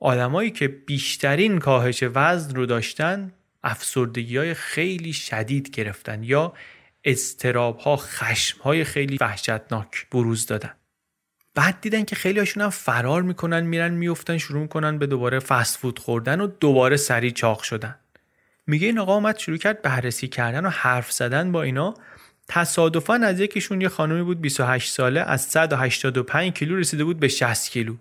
[0.00, 3.32] آدمایی که بیشترین کاهش وزن رو داشتن
[3.62, 6.52] افسردگی های خیلی شدید گرفتن یا
[7.04, 10.72] استراب ها خشم های خیلی وحشتناک بروز دادن.
[11.54, 15.78] بعد دیدن که خیلی هاشون هم فرار می‌کنن میرن میفتن شروع می‌کنن به دوباره فست
[15.78, 17.96] فود خوردن و دوباره سریع چاق شدن.
[18.66, 21.94] میگه این آقا اومد شروع کرد بررسی کردن و حرف زدن با اینا.
[22.52, 27.70] تصادفا از یکیشون یه خانومی بود 28 ساله از 185 کیلو رسیده بود به 60
[27.70, 27.94] کیلو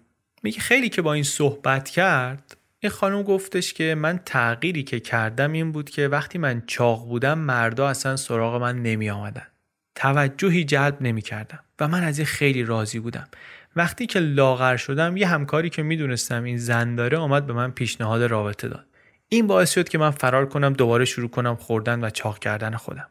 [0.43, 5.51] میگه خیلی که با این صحبت کرد این خانم گفتش که من تغییری که کردم
[5.51, 9.47] این بود که وقتی من چاق بودم مردا اصلا سراغ من نمی آمدن.
[9.95, 13.27] توجهی جلب نمی کردم و من از این خیلی راضی بودم.
[13.75, 18.23] وقتی که لاغر شدم یه همکاری که می‌دونستم این زن داره آمد به من پیشنهاد
[18.23, 18.85] رابطه داد.
[19.29, 23.07] این باعث شد که من فرار کنم دوباره شروع کنم خوردن و چاق کردن خودم.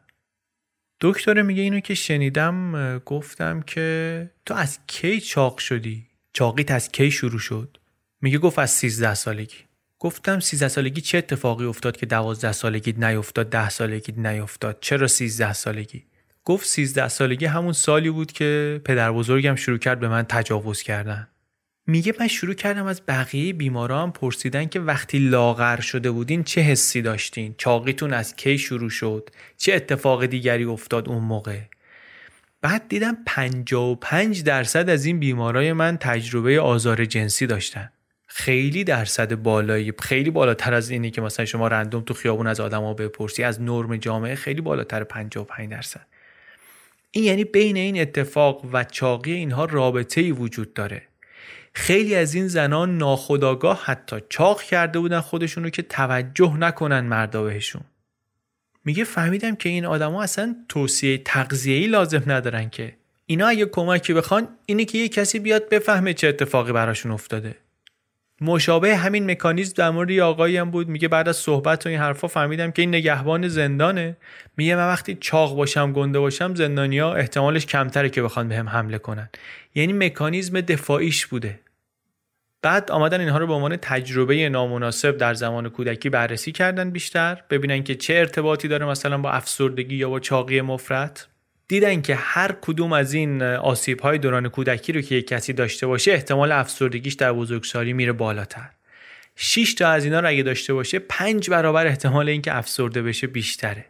[1.00, 7.10] دکتر میگه اینو که شنیدم گفتم که تو از کی چاق شدی؟ چاقیت از کی
[7.10, 7.78] شروع شد؟
[8.20, 9.56] میگه گفت از 13 سالگی
[9.98, 15.52] گفتم 13 سالگی چه اتفاقی افتاد که 12 سالگی نیفتاد 10 سالگی نیفتاد چرا 13
[15.52, 16.04] سالگی
[16.44, 21.28] گفت 13 سالگی همون سالی بود که پدر بزرگم شروع کرد به من تجاوز کردن
[21.90, 27.02] میگه من شروع کردم از بقیه بیماران پرسیدن که وقتی لاغر شده بودین چه حسی
[27.02, 31.60] داشتین؟ چاقیتون از کی شروع شد؟ چه اتفاق دیگری افتاد اون موقع؟
[32.62, 37.92] بعد دیدم 55 درصد از این بیمارای من تجربه آزار جنسی داشتن.
[38.26, 42.94] خیلی درصد بالایی خیلی بالاتر از اینی که مثلا شما رندوم تو خیابون از آدما
[42.94, 43.44] بپرسی.
[43.44, 46.06] از نرم جامعه خیلی بالاتر 55 درصد.
[47.10, 51.02] این یعنی بین این اتفاق و چاقی اینها رابطه ای وجود داره.
[51.74, 57.42] خیلی از این زنان ناخداگاه حتی چاق کرده بودن خودشون رو که توجه نکنن مردا
[57.42, 57.82] بهشون.
[58.84, 62.96] میگه فهمیدم که این آدما اصلا توصیه تغذیه‌ای لازم ندارن که.
[63.26, 67.56] اینا اگه کمکی بخوان اینه که یه کسی بیاد بفهمه چه اتفاقی براشون افتاده.
[68.40, 70.88] مشابه همین مکانیزم در مورد آقایی هم بود.
[70.88, 74.16] میگه بعد از صحبت و این حرفا فهمیدم که این نگهبان زندانه.
[74.56, 79.28] میگه من وقتی چاق باشم گنده باشم زندانیا احتمالش کمتره که بخوان بهم حمله کنن.
[79.74, 81.60] یعنی مکانیزم دفاعیش بوده.
[82.62, 87.42] بعد آمدن اینها رو به عنوان تجربه نامناسب در زمان کودکی بررسی کردن بیشتر.
[87.50, 91.20] ببینن که چه ارتباطی داره مثلا با افسردگی یا با چاقی مفرط
[91.68, 95.86] دیدن که هر کدوم از این آسیب های دوران کودکی رو که یک کسی داشته
[95.86, 98.70] باشه احتمال افسردگیش در بزرگسالی میره بالاتر.
[99.36, 103.84] 6 تا از اینا رو اگه داشته باشه 5 برابر احتمال اینکه افسرده بشه بیشتره.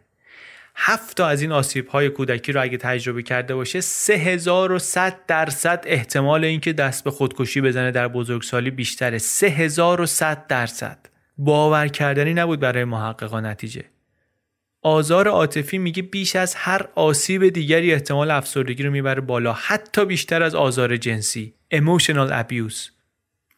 [0.75, 6.43] 7 تا از این آسیب های کودکی رو اگه تجربه کرده باشه 3100 درصد احتمال
[6.43, 9.17] اینکه دست به خودکشی بزنه در بزرگسالی بیشتره.
[9.17, 10.97] 3100 درصد.
[11.37, 13.85] باور کردنی نبود برای محققان نتیجه.
[14.81, 20.43] آزار عاطفی میگه بیش از هر آسیب دیگری احتمال افسردگی رو می‌بره بالا حتی بیشتر
[20.43, 21.53] از آزار جنسی.
[21.73, 22.91] Emotional abuse.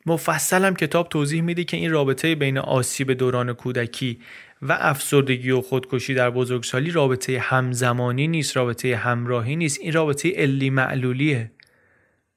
[0.06, 4.20] مفصل هم کتاب توضیح میده که این رابطه بین آسیب دوران کودکی
[4.62, 10.70] و افسردگی و خودکشی در بزرگسالی رابطه همزمانی نیست رابطه همراهی نیست این رابطه علی
[10.70, 11.52] معلولیه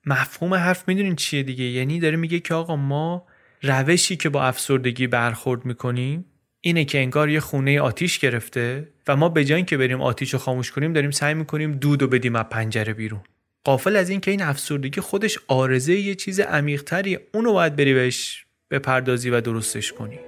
[0.07, 3.27] مفهوم حرف می‌دونین چیه دیگه؟ یعنی داره میگه که آقا ما
[3.63, 6.25] روشی که با افسردگی برخورد می‌کنیم
[6.67, 10.39] اینه که انگار یه خونه آتیش گرفته و ما به جای که بریم آتیش رو
[10.39, 13.21] خاموش کنیم داریم سعی می‌کنیم دود و بدیم از پنجره بیرون.
[13.65, 18.47] قافل از این که این افسردگی خودش آرزه یه چیز عمیقتری اونو باید بری بهش
[18.71, 20.19] بپردازی و درستش کنی.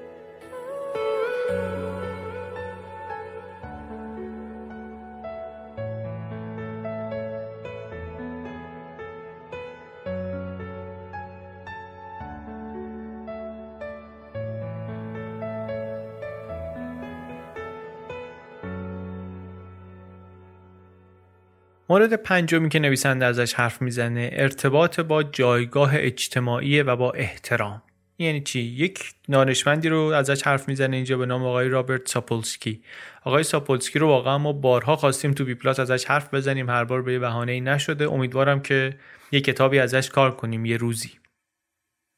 [21.89, 27.83] مورد پنجمی که نویسنده ازش حرف می‌زنه ارتباط با جایگاه اجتماعی و با احترام.
[28.19, 32.83] یعنی چی؟ یک دانشمندی رو ازش حرف می‌زنه اینجا به نام آقای رابرت ساپولسکی.
[33.25, 37.03] آقای ساپولسکی رو واقعا ما بارها خواستیم تو بی پلاس ازش حرف بزنیم هر بار
[37.03, 38.09] به بهانه ای نشده.
[38.09, 38.99] امیدوارم که
[39.33, 41.11] یه کتابی ازش کار کنیم یه روزی.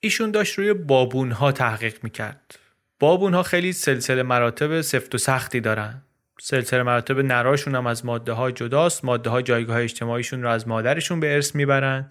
[0.01, 2.59] ایشون داشت روی بابون ها تحقیق می‌کرد.
[3.01, 6.03] بابون ها خیلی سلسله مراتب سفت و سختی دارن.
[6.41, 9.05] سلسله مراتب نراشون هم از ماده ها جداست.
[9.05, 12.09] ماده ها جایگاه اجتماعیشون رو از مادرشون به ارث می‌برن.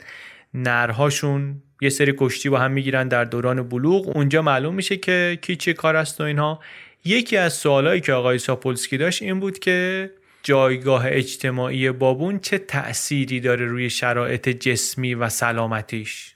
[0.54, 4.18] نرهاشون یه سری کشتی با هم می‌گیرن در دوران بلوغ.
[4.18, 6.60] اونجا معلوم میشه که کی چه کار است و اینها.
[7.06, 10.12] یکی از سوالایی که آقای ساپولسکی داشت این بود که
[10.44, 16.36] جایگاه اجتماعی بابون چه تأثیری داره روی شرایط جسمی و سلامتیش؟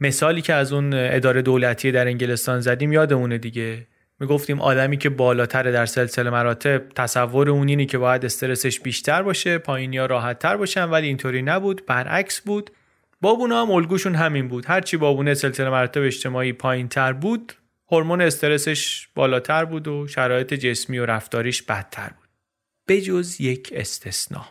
[0.00, 3.86] مثالی که از اون اداره دولتی در انگلستان زدیم یادمونه دیگه.
[4.20, 9.58] می‌گفتیم آدمی که بالاتر در سلسله مراتب تصور اون اینی که باید استرسش بیشتر باشه
[9.58, 12.70] پایینی ها راحت تر باشن ولی اینطوری نبود برعکس بود.
[13.20, 14.64] بابونا هم الگوشون همین بود.
[14.66, 17.52] هرچی بابونه سلسله مراتب اجتماعی پایین تر بود
[17.92, 22.28] هورمون استرسش بالاتر بود و شرایط جسمی و رفتاریش بدتر بود.
[22.88, 24.46] بجز یک استثنا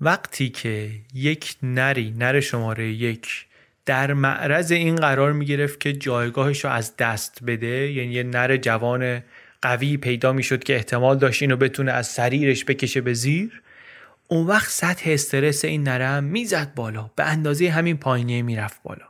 [0.00, 3.46] وقتی که یک نری نر شماره یک
[3.86, 7.92] در معرض این قرار می گرفت که جایگاهش رو از دست بده.
[7.92, 9.22] یعنی یه نر جوان
[9.62, 13.62] قوی پیدا می شد که احتمال داشت اینو بتونه از سریرش بکشه به زیر.
[14.28, 17.10] اون وقت سطح استرس این نره هم می‌زد بالا.
[17.16, 19.04] به اندازه همین پایینه می‌رفت بالا.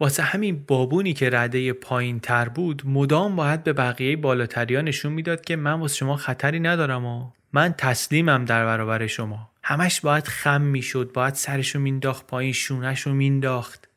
[0.00, 5.44] واسه همین بابونی که رده پایین تر بود مدام باید به بقیه بالاتریا نشون می‌داد
[5.44, 9.50] که من واسه شما خطری ندارم و من تسلیمم در برابر شما.
[9.62, 13.88] همش باید خم می‌شد باید سرشو مینداخت پایین شونهشو مینداخت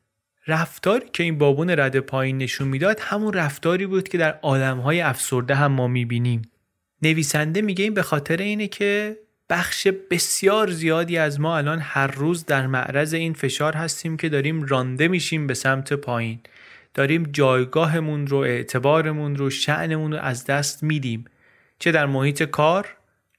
[0.48, 5.56] رفتاری که این بابون رده پایین نشون می‌داد همون رفتاری بود که در آدمهای افسرده
[5.56, 6.41] هم ما می‌بینیم.
[7.02, 9.18] نویسنده میگه این به خاطر اینه که
[9.50, 14.64] بخش بسیار زیادی از ما الان هر روز در معرض این فشار هستیم که داریم
[14.64, 16.39] رانده میشیم به سمت پایین.
[16.93, 21.26] داریم جایگاهمون رو اعتبارمون رو شعنمون رو از دست میدیم.
[21.80, 22.88] چه در محیط کار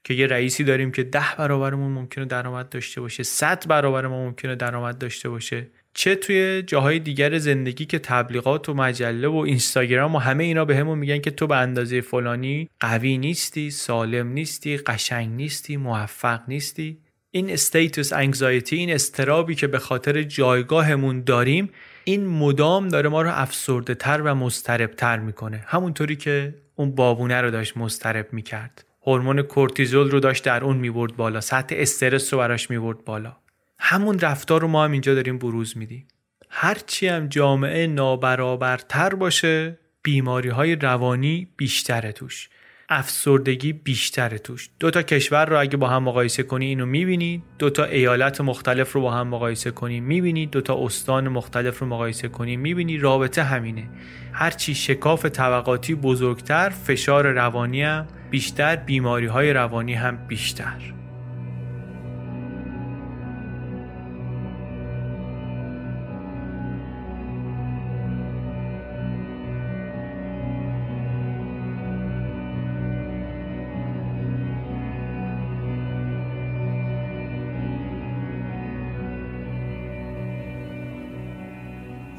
[0.03, 4.55] که یه رئیسی داریم که ده برابرمون ممکنه درآمد داشته باشه صد برابر ما ممکنه
[4.55, 5.67] درآمد داشته باشه.
[5.99, 10.77] چه توی جاهای دیگر زندگی که تبلیغات و مجله و اینستاگرام و همه اینا به
[10.77, 16.97] همون میگن که تو به اندازه فلانی قوی نیستی سالم نیستی قشنگ نیستی موفق نیستی.
[17.31, 21.69] این استیتوس انگزایتی این استرابی که به خاطر جایگاهمون داریم
[22.03, 25.63] این مدام داره ما رو افسرده تر و مسترب تر می‌کنه.
[25.67, 28.85] همونطوری که اون بابونه رو داشت مسترب می‌کرد.
[29.07, 31.41] هورمون کورتیزول رو داشت در اون می‌برد بالا.
[31.41, 33.37] سطح استرس رو براش می‌برد بالا.
[33.79, 36.07] همون رفتار رو ما هم اینجا داریم بروز میدیم.
[36.49, 42.49] هرچی هم جامعه نابرابرتر باشه بیماری های روانی بیشتره توش.
[42.89, 44.69] افسردگی بیشتره توش.
[44.79, 47.43] دو تا کشور رو اگه با هم مقایسه کنی اینو می‌بینی.
[47.59, 50.45] دو تا ایالت مختلف رو با هم مقایسه کنی می‌بینی.
[50.45, 52.97] دو تا استان مختلف رو مقایسه کنی می‌بینی.
[52.97, 53.89] رابطه همینه.
[54.33, 60.96] هرچی شکاف طبقاتی بزرگتر فشار روانی هم بیشتر بیماری های روانی هم بیشتر.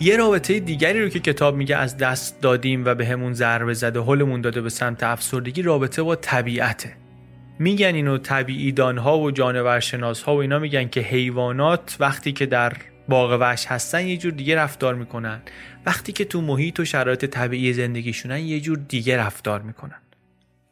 [0.01, 4.01] یه رابطه دیگری رو که کتاب میگه از دست دادیم و به همون ضربه زده
[4.01, 6.97] حلمون داده به سمت افسردگی رابطه با طبیعته.
[7.59, 12.73] میگن اینو طبیعی دانها و جانورشناس ها و اینا میگن که حیوانات وقتی که در
[13.09, 15.43] باغ وحش هستن یه جور دیگه رفتار می‌کنن.
[15.87, 20.01] وقتی که تو محیط و شرایط طبیعی زندگیشونن یه جور دیگه رفتار می‌کنن.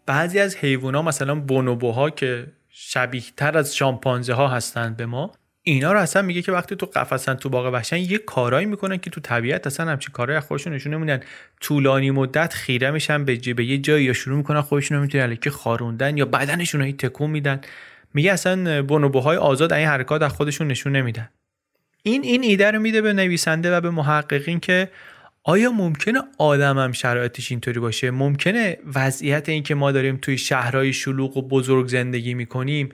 [0.07, 5.33] بعضی از حیوانات مثلا بونوبوها که شبیه تر از شامپانزه ها هستند به ما
[5.69, 9.11] اینا رو اصلا میگه که وقتی تو قفسن تو باغ وحشن یه کارایی می‌کنن که
[9.11, 11.21] تو طبیعت اصلا همچین کارهای خودشون نشون نمیدن.
[11.61, 15.51] طولانی مدت خیره میشن به, به یه جایی یا شروع می‌کنن خودشون رو می‌تونن که
[15.51, 17.61] خاروندن یا بدنشون رو تکون میدن.
[18.15, 21.29] میگه اصلا بونوبوهای آزاد این حرکات از خودشون نشون نمیدن.
[22.03, 24.91] این این ایده رو میده به نویسنده و به محققین که
[25.45, 30.93] آیا ممکنه آدم هم شرایطش اینطوری باشه؟ ممکنه وضعیت این که ما داریم توی شهرهای
[30.93, 32.89] شلوغ و بزرگ زندگی می‌کنیم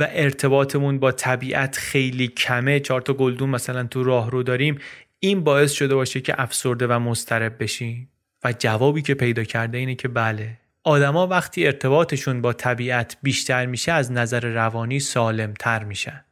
[0.00, 2.80] و ارتباطمون با طبیعت خیلی کمه.
[2.80, 4.78] چهار تا گلدون مثلا تو راه رو داریم.
[5.20, 8.08] این باعث شده باشه که افسرده و مضطرب بشیم.
[8.44, 13.92] و جوابی که پیدا کرده اینه که بله آدما وقتی ارتباطشون با طبیعت بیشتر میشه
[13.92, 16.24] از نظر روانی سالم تر میشن.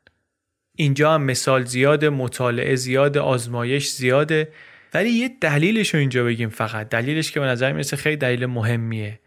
[0.76, 4.48] اینجا هم مثال زیاد مطالعه زیاد آزمایش زیاده.
[4.94, 6.88] ولی یه دلیلش رو اینجا بگیم فقط.
[6.88, 9.20] دلیلش که به نظر می‌رسه خیلی دلیل مهمیه.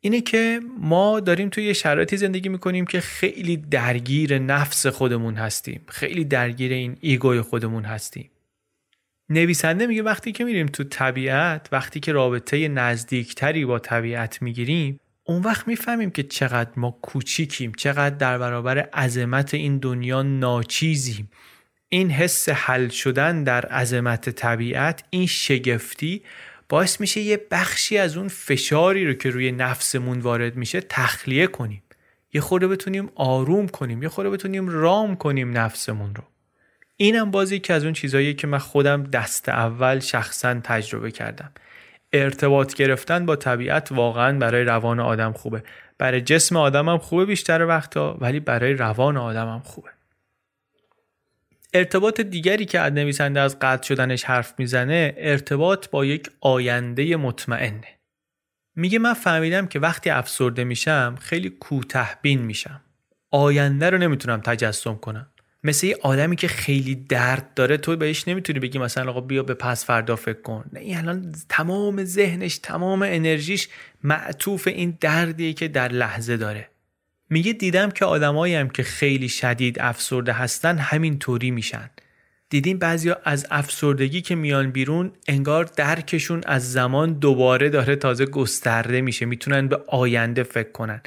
[0.00, 5.80] اینه که ما داریم توی یه شرایطی زندگی می‌کنیم که خیلی درگیر نفس خودمون هستیم.
[5.88, 8.30] خیلی درگیر این ایگوی خودمون هستیم.
[9.28, 15.42] نویسنده میگه وقتی که میریم تو طبیعت وقتی که رابطه نزدیکتری با طبیعت می‌گیریم اون
[15.42, 21.30] وقت می‌فهمیم که چقدر ما کوچیکیم چقدر در برابر عظمت این دنیا ناچیزیم.
[21.88, 26.22] این حس حل شدن در عظمت طبیعت این شگفتی
[26.68, 31.82] باعث میشه یه بخشی از اون فشاری رو که روی نفسمون وارد میشه تخلیه کنیم.
[32.34, 36.24] یه خورده بتونیم آروم کنیم یه خورده بتونیم رام کنیم نفسمون رو.
[36.96, 41.52] اینم بازی که از اون چیزایی که من خودم دست اول شخصا تجربه کردم.
[42.12, 45.62] ارتباط گرفتن با طبیعت واقعا برای روان آدم خوبه.
[45.98, 49.90] برای جسم آدمم خوبه بیشتر وقتا ولی برای روان آدمم خوبه.
[51.74, 57.98] ارتباط دیگری که نویسنده از قطع شدنش حرف می‌زنه ارتباط با یک آینده مطمئنه.
[58.76, 62.80] میگه من فهمیدم که وقتی افسرده میشم خیلی کوته بین میشم.
[63.30, 65.26] آینده رو نمی‌تونم تجسم کنم.
[65.64, 69.54] مثل یه آدمی که خیلی درد داره تو بهش نمی‌تونی بگی مثلا آقا بیا به
[69.54, 70.64] پس فردا فکر کن.
[70.72, 73.68] نه این الان تمام ذهنش تمام انرژیش
[74.04, 76.68] معطوف این دردیه که در لحظه داره.
[77.30, 81.90] میگه دیدم که آدمایی هم که خیلی شدید افسرده هستن همین طوری میشن.
[82.50, 89.00] دیدیم بعضیا از افسردگی که میان بیرون انگار درکشون از زمان دوباره داره تازه گسترده
[89.00, 91.00] میشه می‌تونن به آینده فکر کنن.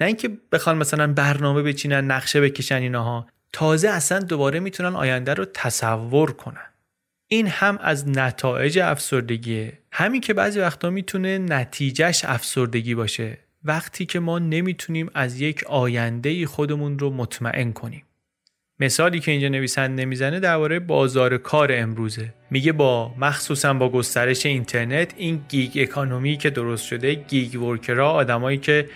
[0.00, 5.44] نه اینکه بخوان مثلا برنامه بچینن نقشه بکشن اینها تازه اصلا دوباره می‌تونن آینده رو
[5.44, 6.66] تصور کنن.
[7.28, 9.78] این هم از نتایج افسردگیه.
[9.92, 13.38] همین که بعضی وقتا می‌تونه نتیجهش افسردگی باشه.
[13.64, 18.02] وقتی که ما نمی‌تونیم از یک آینده خودمون رو مطمئن کنیم.
[18.80, 22.34] مثالی که اینجا نویسنده نمی‌زنه درباره بازار کار امروزه.
[22.50, 28.58] میگه با مخصوصا با گسترش اینترنت این گیگ اکانومی که درست شده گیگ ورکرها آدمایی
[28.58, 28.88] که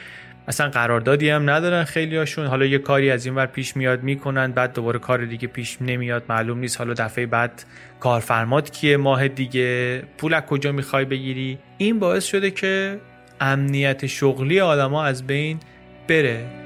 [0.49, 4.53] اصلا قراردادی هم ندارن خیلی هاشون حالا یه کاری از این ور پیش میاد می‌کنن
[4.53, 7.65] بعد دوباره کار دیگه پیش نمیاد معلوم نیست حالا دفعه بعد
[8.01, 11.59] کارفرمات کیه ماه دیگه پول از کجا می‌خوای بگیری.
[11.79, 13.01] این باعث شده که
[13.45, 15.61] امنیت شغلی آدما از بین
[16.09, 16.64] بره.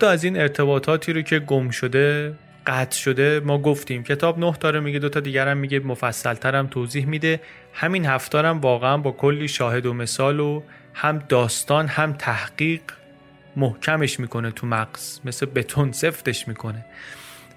[0.00, 2.34] هفت از این ارتباطاتی رو که گم شده
[2.66, 4.02] قطع شده ما گفتیم.
[4.02, 7.40] کتاب نه داره میگه دوتا دیگر هم میگه مفصل ترم توضیح میده.
[7.74, 10.62] همین هفتارم واقعا با کلی شاهد و مثال و
[10.94, 12.80] هم داستان هم تحقیق
[13.56, 15.20] محکمش می‌کنه تو مغز.
[15.24, 16.84] مثل بتون سفتش می‌کنه.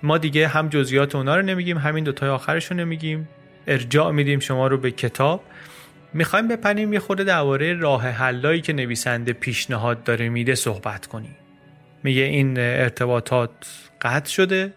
[0.04, 3.30] ما دیگه هم جزئیات اونا رو نمیگیم همین دوتای آخرش رو نمیگیم.
[3.68, 5.44] ارجاع میدیم شما رو به کتاب.
[6.14, 11.36] می‌خوایم بپنیم یه خورده درباره راه حلایی که نویسنده پیشنهاد داره میده صحبت کنیم.
[12.04, 13.52] میگه این ارتباطات
[14.02, 14.74] قطع شده.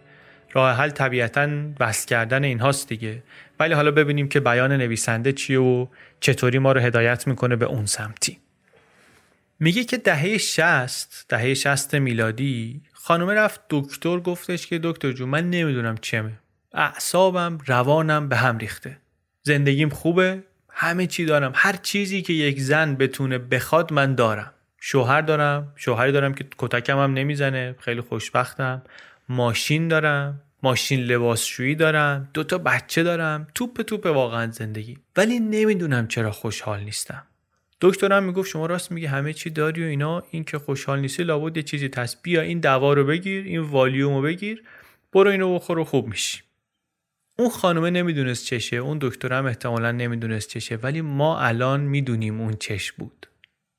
[0.53, 1.49] راه حل طبیعتا
[1.81, 3.23] وصل کردن اینهاست دیگه.
[3.61, 5.87] ولی حالا ببینیم که بیان نویسنده چیه و
[6.21, 8.39] چطوری ما رو هدایت می‌کنه به اون سمتی.
[9.61, 15.51] میگه که دهه 60 دهه 60 میلادی خانومه رفت دکتر گفتش که دکتر جون من
[15.51, 16.33] نمی‌دونم چمه.
[16.73, 18.97] اعصابم روانم به هم ریخته.
[19.43, 21.53] زندگیم خوبه همه چی دارم.
[21.55, 24.53] هر چیزی که یک زن بتونه بخواد من دارم.
[24.81, 25.73] شوهر دارم.
[25.77, 27.75] شوهری دارم که کتکم هم نمی‌زنه.
[27.79, 28.83] خیلی خوشبختم.
[29.29, 30.43] ماشین دارم.
[30.63, 32.29] ماشین لباسشویی دارم.
[32.35, 33.47] دو تا بچه دارم.
[33.55, 34.99] توپ توپ واقعا زندگی.
[35.17, 37.23] ولی نمی‌دونم چرا خوشحال نیستم.
[37.81, 40.23] دکترم می‌گفت شما راست میگه همه چی داری و اینا.
[40.31, 42.23] این که خوشحال نیستی لابد یه چیزی هست.
[42.23, 44.63] بیا این دوا رو بگیر این والیوم رو بگیر.
[45.13, 46.43] برو اینو بخور و خوب میشی.
[47.39, 48.77] اون خانومه نمی‌دونست چشه.
[48.77, 50.77] اون دکترم احتمالا نمی‌دونست چشه.
[50.77, 53.27] ولی ما الان می‌دونیم اون چش بود.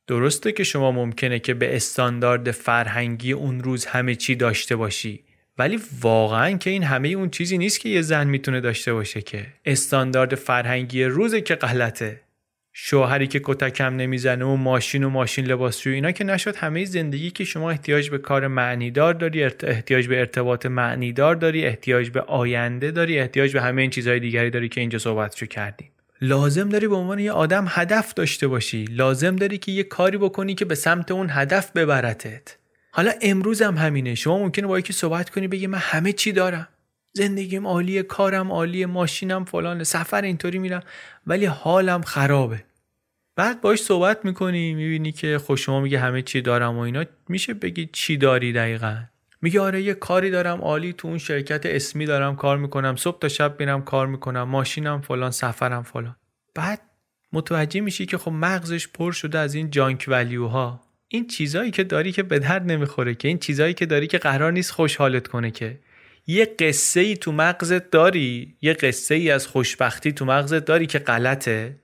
[0.08, 5.24] درسته که شما ممکنه که به استاندارد فرهنگی اون روز همه چی داشته باشی
[5.58, 9.46] ولی واقعا که این همه اون چیزی نیست که یه زن می‌تونه داشته باشه که
[9.66, 12.22] استاندارد فرهنگی روزه که غلطه.
[12.74, 17.44] شوهری که کتکم نمی‌زنه و ماشین و ماشین لباسشویی اینا که نشد همه زندگی که
[17.44, 23.20] شما احتیاج به کار معنیدار داری احتیاج به ارتباط معنیدار داری احتیاج به آینده داری
[23.20, 25.90] احتیاج به همه این چیزهای دیگری داری که اینجا صحبتشو کردیم.
[26.22, 28.86] لازم داری به عنوان یه آدم هدف داشته باشی.
[28.86, 32.58] لازم داری که یه کاری بکنی که به سمت اون هدف ببرتت.
[32.92, 34.16] حالا امروز هم همینه.
[34.16, 36.68] شما ممکنه با یکی صحبت کنی بگی من همه چی دارم.
[37.14, 40.84] زندگیم عالیه کارم عالیه ماشینم فلان سفر اینطوری میرم
[41.28, 42.64] ولی حالم خرابه.
[43.36, 47.06] بعد باش صحبت می‌کنی می‌بینی که خوش شما میگه همه چی دارم و اینا.
[47.30, 49.04] میشه بگی چی داری دقیقا؟
[49.42, 53.28] میگه آره یه کاری دارم عالی تو اون شرکت اسمی دارم کار می‌کنم صبح تا
[53.28, 56.16] شب میرم کار می‌کنم ماشینم فلان سفرم فلان.
[56.56, 56.82] بعد
[57.34, 60.82] متوجه میشی که خب مغزش پر شده از این جانک ولیوها.
[61.08, 64.52] این چیزایی که داری که به درد نمی‌خوره که این چیزایی که داری که قرار
[64.52, 65.80] نیست خوشحالت کنه که.
[66.28, 71.00] یه قصه ای تو مغزت داری یه قصه ای از خوشبختی تو مغزت داری که
[71.00, 71.76] غلطه.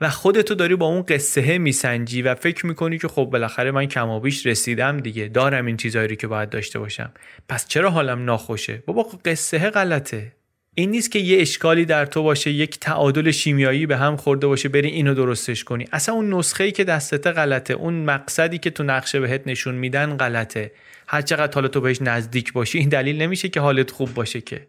[0.00, 4.46] و خودتو داری با اون قصه میسنجی و فکر می‌کنی که خب بالاخره من کمابیش
[4.46, 7.12] رسیدم دیگه دارم این چیزایی رو که باید داشته باشم.
[7.48, 10.32] پس چرا حالم ناخوشه؟ بابا قصه غلطه.
[10.74, 14.68] این نیست که یه اشکالی در تو باشه یک تعادل شیمیایی به هم خورده باشه
[14.68, 15.84] بری اینو درستش کنی.
[15.92, 20.16] اصلا اون نسخه ای که دستت غلطه اون مقصدی که تو نقشه بهت نشون میدن
[20.16, 20.72] غلطه.
[21.06, 24.66] هر چقدر حالا تو بهش نزدیک باشی این دلیل نمیشه که حالت خوب باشه که.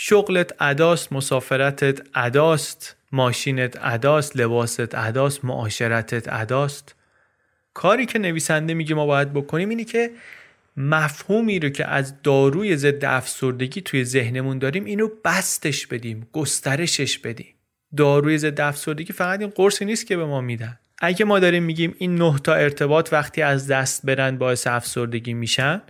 [0.00, 6.94] شغلت اداست مسافرتت اداست ماشینت اداست لباست اداست معاشرتت اداست.
[7.74, 10.10] کاری که نویسنده میگه ما باید بکنیم اینه که
[10.76, 17.54] مفهومی رو که از داروی ضد افسردگی توی ذهنمون داریم اینو بستش بدیم گسترشش بدیم.
[17.96, 20.78] داروی ضد افسردگی فقط این قرصی نیست که به ما میدن.
[20.98, 25.82] اگه ما داریم میگیم این نه تا ارتباط وقتی از دست برن باعث افسردگی میشن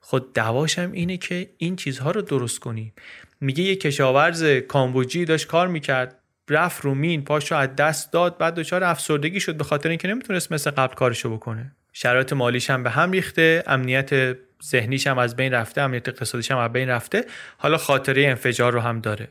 [0.00, 2.92] خود دواشم اینه که این چیزها رو درست کنیم.
[3.40, 6.16] میگه یه کشاورز کامبوجی داشت کار می‌کرد.
[6.50, 10.52] رفت رو مین پاشو از دست داد بعد دچار افسردگی شد به خاطر اینکه نمی‌تونست
[10.52, 11.72] مثل قبل کارشو بکنه.
[11.92, 16.58] شرایط مالیش هم به هم ریخته امنیت ذهنیش هم از بین رفته امنیت اقتصادیش هم
[16.58, 17.24] از بین رفته.
[17.58, 19.28] حالا خاطره انفجار رو هم داره.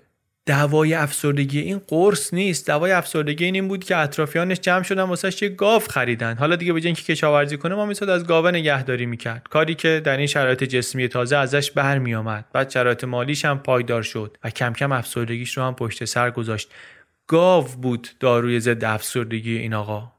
[0.49, 2.67] دوای افسردگی این قرص نیست.
[2.67, 6.37] دوای افسردگی این, این بود که اطرافیانش جمع شدن واسش یه گاو خریدن.
[6.37, 9.47] حالا دیگه به اینکه کشاورزی کنه ما میساد از گاوه نگهداری می‌کرد.
[9.49, 12.45] کاری که در این شرایط جسمی تازه ازش برمیآمد.
[12.53, 16.71] بعد شرایط مالیش هم پایدار شد و کم کم افسردگیش رو هم پشت سر گذاشت.
[17.27, 20.11] گاو بود داروی ضد افسردگی این آقا.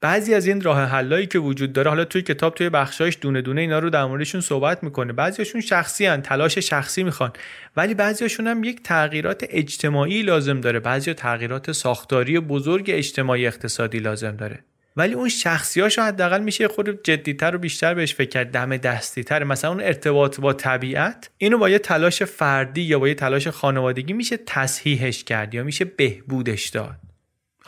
[0.00, 3.60] بعضی از این راه حلایی که وجود داره حالا توی کتاب توی بخشایش دونه دونه
[3.60, 5.12] اینا رو در موردشون صحبت می‌کنه.
[5.12, 6.22] بعضیاشون شخصی هن.
[6.22, 7.32] تلاش شخصی می‌خوان.
[7.76, 10.80] ولی بعضیاشون هم یک تغییرات اجتماعی لازم داره.
[10.80, 14.58] بعضی تغییرات ساختاری بزرگ اجتماعی اقتصادی لازم داره.
[14.96, 19.70] ولی اون شخصیاشو حداقل میشه خود جدیتر و بیشتر بهش فکر کرد دم دستیتر مثلا
[19.70, 24.36] اون ارتباط با طبیعت اینو با یه تلاش فردی یا با یه تلاش خانوادگی میشه
[24.36, 27.07] تصحیحش کرد یا میشه بهبودش داد.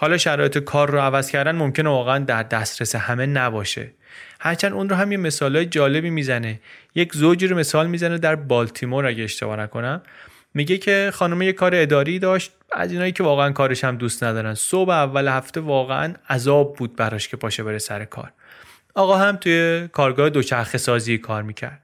[0.01, 3.93] حالا شرایط کار رو عوض کردن ممکنه واقعا در دسترس همه نباشه.
[4.41, 6.61] هرچند اون رو هم یه مثالای جالبی می‌زنه.
[6.95, 10.03] یک زوجی رو مثال می‌زنه در بالتیمور اگه اشتباه نکنم.
[10.55, 14.55] میگه که خانم یه کار اداری داشت از اینایی که واقعا کارش هم دوست ندارن.
[14.55, 18.33] صبح اول هفته واقعا عذاب بود براش که پاشه بره سر کار.
[18.95, 21.83] آقا هم توی کارگاه دوچرخه سازی کار می‌کرد.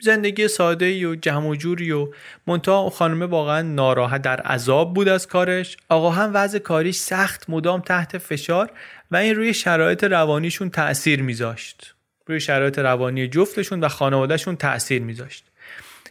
[0.00, 2.08] زندگی ساده و جمع و جوری و
[2.46, 5.76] منتها خانمه واقعا ناراحت در عذاب بود از کارش.
[5.88, 8.70] آقا هم وضع کاریش سخت مدام تحت فشار
[9.10, 11.94] و این روی شرایط روانیشون تأثیر میذاشت.
[12.26, 15.44] روی شرایط روانی جفتشون و خانوادهشون تأثیر میذاشت.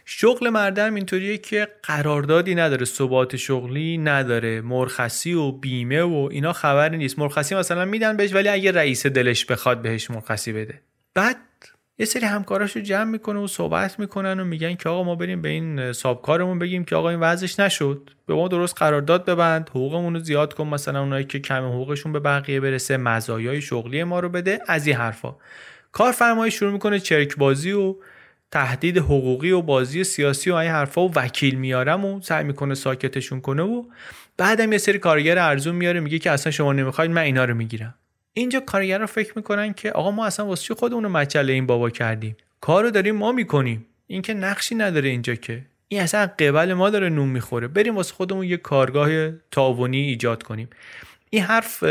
[0.04, 6.96] شغل مردم اینطوریه که قراردادی نداره ثبات شغلی نداره مرخصی و بیمه و اینا خبری
[6.96, 7.18] نیست.
[7.18, 10.80] مرخصی مثلا میدن بهش ولی اگه رئیس دلش بخواد بهش مرخصی بده.
[11.14, 11.36] بعد
[11.98, 15.48] یه سری همکاراشو جمع می‌کنه و صحبت می‌کنن و میگن که آقا ما بریم به
[15.48, 18.10] این سابکارمون بگیم که آقا این وضعش نشد.
[18.26, 19.68] به ما درست قرارداد ببند.
[19.70, 20.66] حقوقمون رو زیاد کن.
[20.66, 24.60] مثلا اونایی که کم حقوقشون به بقیه برسه مزایای شغلی ما رو بده.
[24.66, 25.34] از این حرفا.
[25.92, 27.94] کارفرمایی شروع می‌کنه چرک بازی و
[28.50, 33.40] تهدید حقوقی و بازی سیاسی و این حرفا و وکیل میارم و سعی می‌کنه ساکتشون
[33.40, 33.84] کنه و
[34.36, 37.94] بعدم یه سری کارگر ارزون میاره میگه که اصلا شما نمی‌خواید من اینا رو می‌گیرم.
[38.36, 42.36] اینجا کارگرا فکر می‌کنن که آقا ما اصلا واسه خودمون رو مچله این بابا کردیم؟
[42.60, 43.86] کارو داریم ما می‌کنیم.
[44.06, 45.62] این که نقشی نداره اینجا که.
[45.88, 47.68] این اصلا قبل ما داره نون می‌خوره.
[47.68, 50.68] بریم واسه خودمون یه کارگاه تاونی ایجاد کنیم.
[51.30, 51.84] این حرف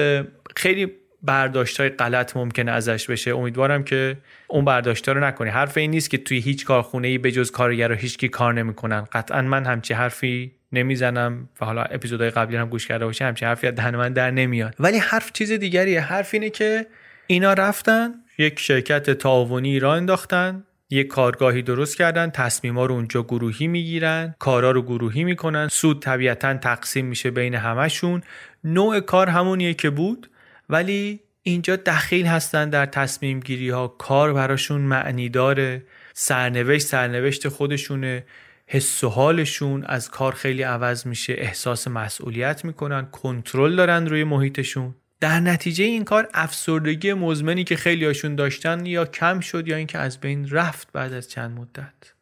[0.55, 0.91] خیلی
[1.23, 3.31] برداشت های غلط ممکنه ازش بشه.
[3.31, 4.17] امیدوارم که
[4.47, 5.49] اون برداشت رو نکنی.
[5.49, 9.07] حرف این نیست که توی هیچ کارخونه ای به جز کارگر رو هیچکی کار نمی‌کنن.
[9.11, 13.68] قطعا من همچی حرفی نمی‌زنم و حالا اپیزودهای قبلی هم گوش کرده باشه همچین حرفی
[13.68, 14.76] از من در نمیاد.
[14.80, 16.01] ولی حرف چیز دیگریه.
[16.01, 16.88] حرف اینه که
[17.28, 23.68] اینا رفتن یک شرکت تعاونی را انداختن یک کارگاهی درست کردن تصمیما رو اونجا گروهی
[23.68, 28.22] می‌گیرن کارا رو گروهی می‌کنن سود طبیعتا تقسیم میشه بین همشون
[28.63, 30.30] نوع کار همونیه که بود
[30.70, 35.84] ولی اینجا دخیل هستن در تصمیم گیری ها کار براشون معنی داره.
[36.13, 38.24] سرنوشت سرنوشت خودشونه.
[38.68, 44.95] حس و حالشون از کار خیلی عوض میشه احساس مسئولیت می‌کنن کنترل دارن روی محیطشون.
[45.20, 49.97] در نتیجه این کار افسردگی مزمنی که خیلی هاشون داشتن یا کم شد یا اینکه
[49.97, 52.13] از بین رفت بعد از چند مدت.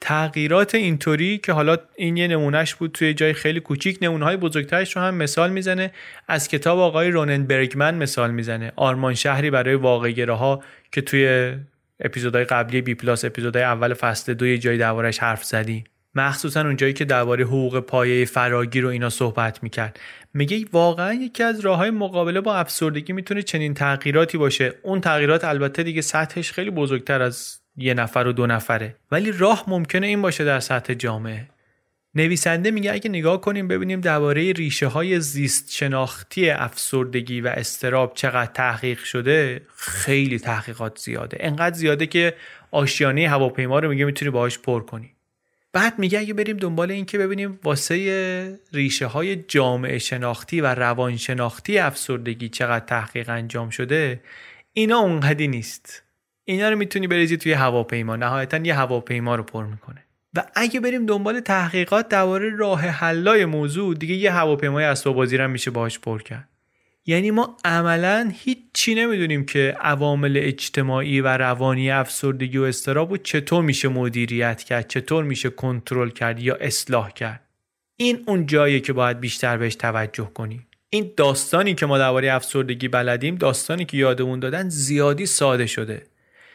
[0.00, 4.96] تغییرات اینطوری که حالا این یه نمونهش بود توی جای خیلی کوچیک نمونه های بزرگترش
[4.96, 5.92] رو هم مثال می‌زنه.
[6.28, 8.72] از کتاب آقای رونن برگمن مثال می‌زنه.
[8.76, 10.62] آرمان شهری برای واقعگره ها
[10.92, 11.54] که توی
[12.02, 15.84] اپیزودهای قبلی بی پلاس اپیزودهای اول فصل دو یه جایی دربارش حرف زدیم.
[16.14, 20.00] مخصوصا اونجایی که درباره حقوق پایه فراگیر و اینا صحبت می‌کرد.
[20.34, 24.74] میگه واقعا یکی از راه های مقابله با افسردگی می‌تونه چنین تغییراتی باشه.
[24.82, 28.96] اون تغییرات البته دیگه سطحش خیلی بزرگتر از یه نفر و دو نفره.
[29.10, 31.48] ولی راه ممکنه این باشه در سطح جامعه.
[32.14, 38.52] نویسنده میگه اگه نگاه کنیم ببینیم درباره ریشه های زیست شناختی افسردگی و استراب چقدر
[38.52, 41.36] تحقیق شده خیلی تحقیقات زیاده.
[41.40, 42.34] انقدر زیاده که
[42.70, 45.10] آشیانه هواپیما رو میگه می‌تونی باهاش پر کنی.
[45.72, 51.16] بعد میگه اگه بریم دنبال این که ببینیم واسه ریشه های جامعه شناختی و روان
[51.16, 54.20] شناختی افسردگی چقدر تحقیق انجام شده
[54.72, 56.02] اینا اونقدی نیست.
[56.44, 58.16] اینا رو می‌تونی بریزی توی هواپیما.
[58.16, 60.04] نهایتا یه هواپیما رو پر می‌کنه.
[60.34, 65.50] و اگه بریم دنبال تحقیقات درباره راه حلای موضوع دیگه یه هواپیمای اسباب بازی هم
[65.50, 66.48] میشه باهاش پر کرد.
[67.06, 73.88] یعنی ما عملا هیچی نمی‌دونیم که عوامل اجتماعی و روانی افسردگی و استراب چطور میشه
[73.88, 77.40] مدیریت کرد چطور میشه کنترل کرد یا اصلاح کرد.
[77.96, 80.66] این اون جاییه که باید بیشتر بهش توجه کنیم.
[80.90, 86.02] این داستانی که ما درباره افسردگی بلدیم داستانی که یادمون دادن زیادی ساده شده.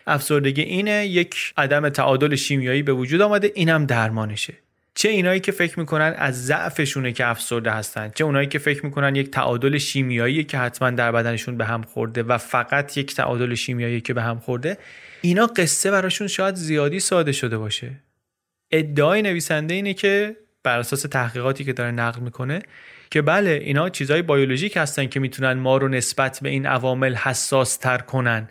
[0.07, 4.53] افسردگی اینه یک عدم تعادل شیمیایی به وجود آمده اینم درمانشه.
[4.95, 9.15] چه اینایی که فکر می‌کنن از ضعفشونه که افسرده هستن چه اونایی که فکر می‌کنن
[9.15, 14.01] یک تعادل شیمیایی که حتما در بدنشون به هم خورده و فقط یک تعادل شیمیایی
[14.01, 14.77] که به هم خورده
[15.21, 17.91] اینا قصه براشون شاید زیادی ساده شده باشه.
[18.71, 22.61] ادعای نویسنده اینه که بر اساس تحقیقاتی که داره نقل می‌کنه
[23.11, 27.77] که بله اینا چیزهای بیولوژیک هستن که می‌تونن ما رو نسبت به این عوامل حساس
[27.77, 28.49] تر کنن.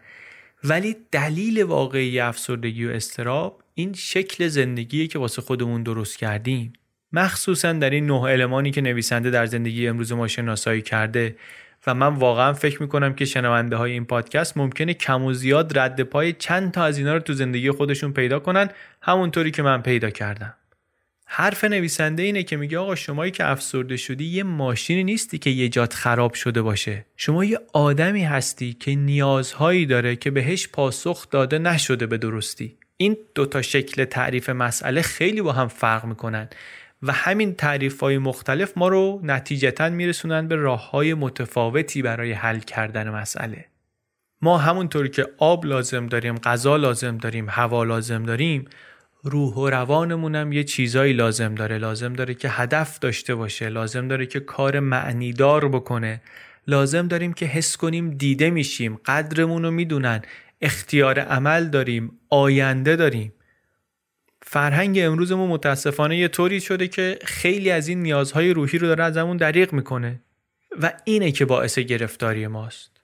[0.69, 6.73] ولی دلیل واقعی افسردگی و استراب این شکل زندگیه که واسه خودمون درست کردیم.
[7.13, 11.37] مخصوصا در این نه المانی که نویسنده در زندگی امروز ما شناسایی کرده
[11.87, 16.01] و من واقعا فکر می‌کنم که شنونده های این پادکست ممکنه کم و زیاد رد
[16.03, 18.69] پای چند تا از اینا رو تو زندگی خودشون پیدا کنن
[19.03, 20.55] همونطوری که من پیدا کردم.
[21.29, 25.69] حرف نویسنده اینه که میگه آقا شمایی که افسرده شدی یه ماشینی نیستی که یه
[25.69, 27.07] جات خراب شده باشه.
[27.17, 32.77] شما یه آدمی هستی که نیازهایی داره که بهش پاسخ داده نشده به درستی.
[32.97, 36.49] این دوتا شکل تعریف مسئله خیلی با هم فرق می‌کنن
[37.03, 42.59] و همین تعریف های مختلف ما رو نتیجتا میرسونن به راه های متفاوتی برای حل
[42.59, 43.65] کردن مسئله.
[44.43, 48.65] ما همونطور که آب لازم داریم غذا لازم داریم هوا لازم داریم
[49.27, 51.79] روح و روانمونم یه چیزایی لازم داره.
[51.79, 53.69] لازم داره که هدف داشته باشه.
[53.69, 56.21] لازم داره که کار معنیدار بکنه.
[56.67, 59.01] لازم داریم که حس کنیم دیده میشیم.
[59.07, 60.23] قدرمون رو می‌دونن.
[60.61, 62.13] اختیار عمل داریم.
[62.31, 63.33] آینده داریم.
[64.43, 69.37] فرهنگ امروزمون متاسفانه یه طوری شده که خیلی از این نیازهای روحی رو داره ازمون
[69.37, 70.21] دریغ می‌کنه.
[70.83, 72.96] و اینه که باعث گرفتاری ماست.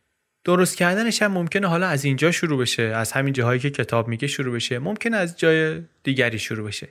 [0.45, 4.27] درست کردنش هم ممکنه حالا از اینجا شروع بشه از همین جاهایی که کتاب میگه
[4.27, 6.89] شروع بشه ممکنه از جای دیگری شروع بشه.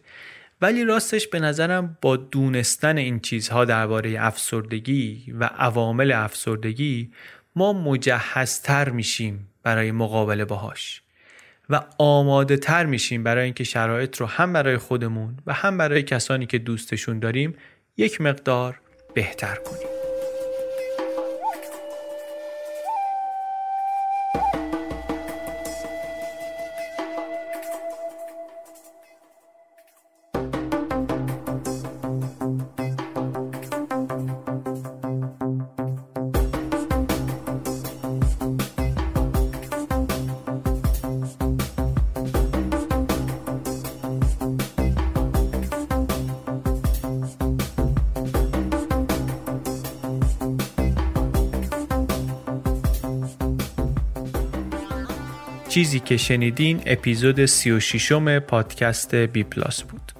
[0.61, 7.11] ولی راستش به نظرم با دونستن این چیزها درباره افسردگی و عوامل افسردگی
[7.55, 11.01] ما مجهزتر میشیم برای مقابله باهاش
[11.69, 16.45] و آماده تر میشیم برای اینکه شرایط رو هم برای خودمون و هم برای کسانی
[16.45, 17.55] که دوستشون داریم
[17.97, 18.79] یک مقدار
[19.13, 20.00] بهتر کنیم.
[55.71, 60.11] چیزی که شنیدین اپیزود 36 م پادکست بی پلاس بود.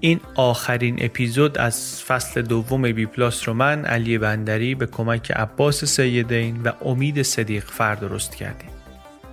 [0.00, 5.84] این آخرین اپیزود از فصل دوم بی پلاس رو من علی بندری به کمک عباس
[5.84, 8.70] سیدین و امید صدیق فر درست کردیم.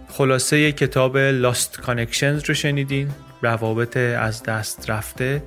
[0.07, 3.09] خلاصه کتاب Lost Connections رو شنیدین.
[3.41, 5.43] روابط از دست رفته.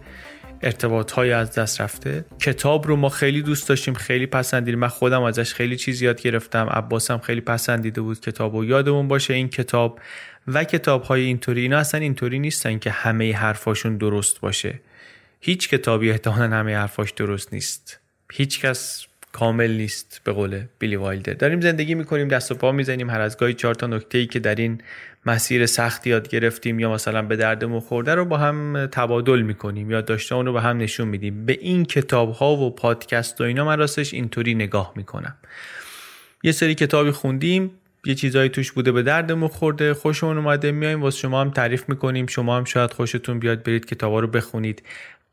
[0.65, 2.25] ارتباط های از دست رفته.
[2.41, 4.79] کتاب رو ما خیلی دوست داشتیم خیلی پسندیدیم.
[4.79, 6.67] من خودم ازش خیلی چیز یاد گرفتم.
[6.71, 10.01] عباسم خیلی پسندیده بود کتاب و یادمون باشه این کتاب
[10.47, 11.61] و کتاب های اینطوری.
[11.61, 14.81] اینا اصلا اینطوری نیستن که همه حرفاشون درست باشه.
[15.41, 18.01] هیچ کتابی احتمالا همه حرفاش درست نیست.
[18.33, 21.33] هیچ کس کامل نیست به قول بیلی وایلدر.
[21.33, 24.39] داریم زندگی می‌کنیم دست و پا می‌زنیم هر از گاهی چهار تا نکته ای که
[24.39, 24.81] در این
[25.27, 30.01] مسیر سخت یاد گرفتیم یا مثلا به دردمون خورده رو با هم تبادل می‌کنیم یا
[30.01, 31.47] داشته اون رو به هم نشون میدیم.
[31.47, 35.35] به این کتاب ها و پادکست و اینا من راستش اینطوری نگاه می‌کنم.
[36.43, 37.71] یه سری کتابی خوندیم
[38.07, 42.27] یه چیزایی توش بوده به دردمون خورده خوشمون اومده میایم واسه شما هم تعریف می‌کنیم.
[42.27, 44.83] شما هم شاید خوشتون بیاد برید کتابا رو بخونید.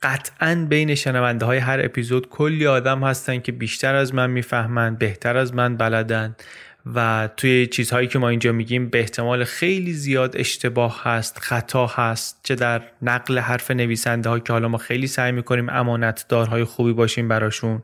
[0.01, 5.37] قطعا بین شنونده های هر اپیزود کلی آدم هستن که بیشتر از من می‌فهمن بهتر
[5.37, 6.35] از من بلدن.
[6.95, 12.39] و توی چیزهایی که ما اینجا میگیم به احتمال خیلی زیاد اشتباه هست خطا هست
[12.43, 17.27] چه در نقل حرف نویسنده ها که حالا ما خیلی سعی می‌کنیم امانتدارهای خوبی باشیم
[17.27, 17.83] براشون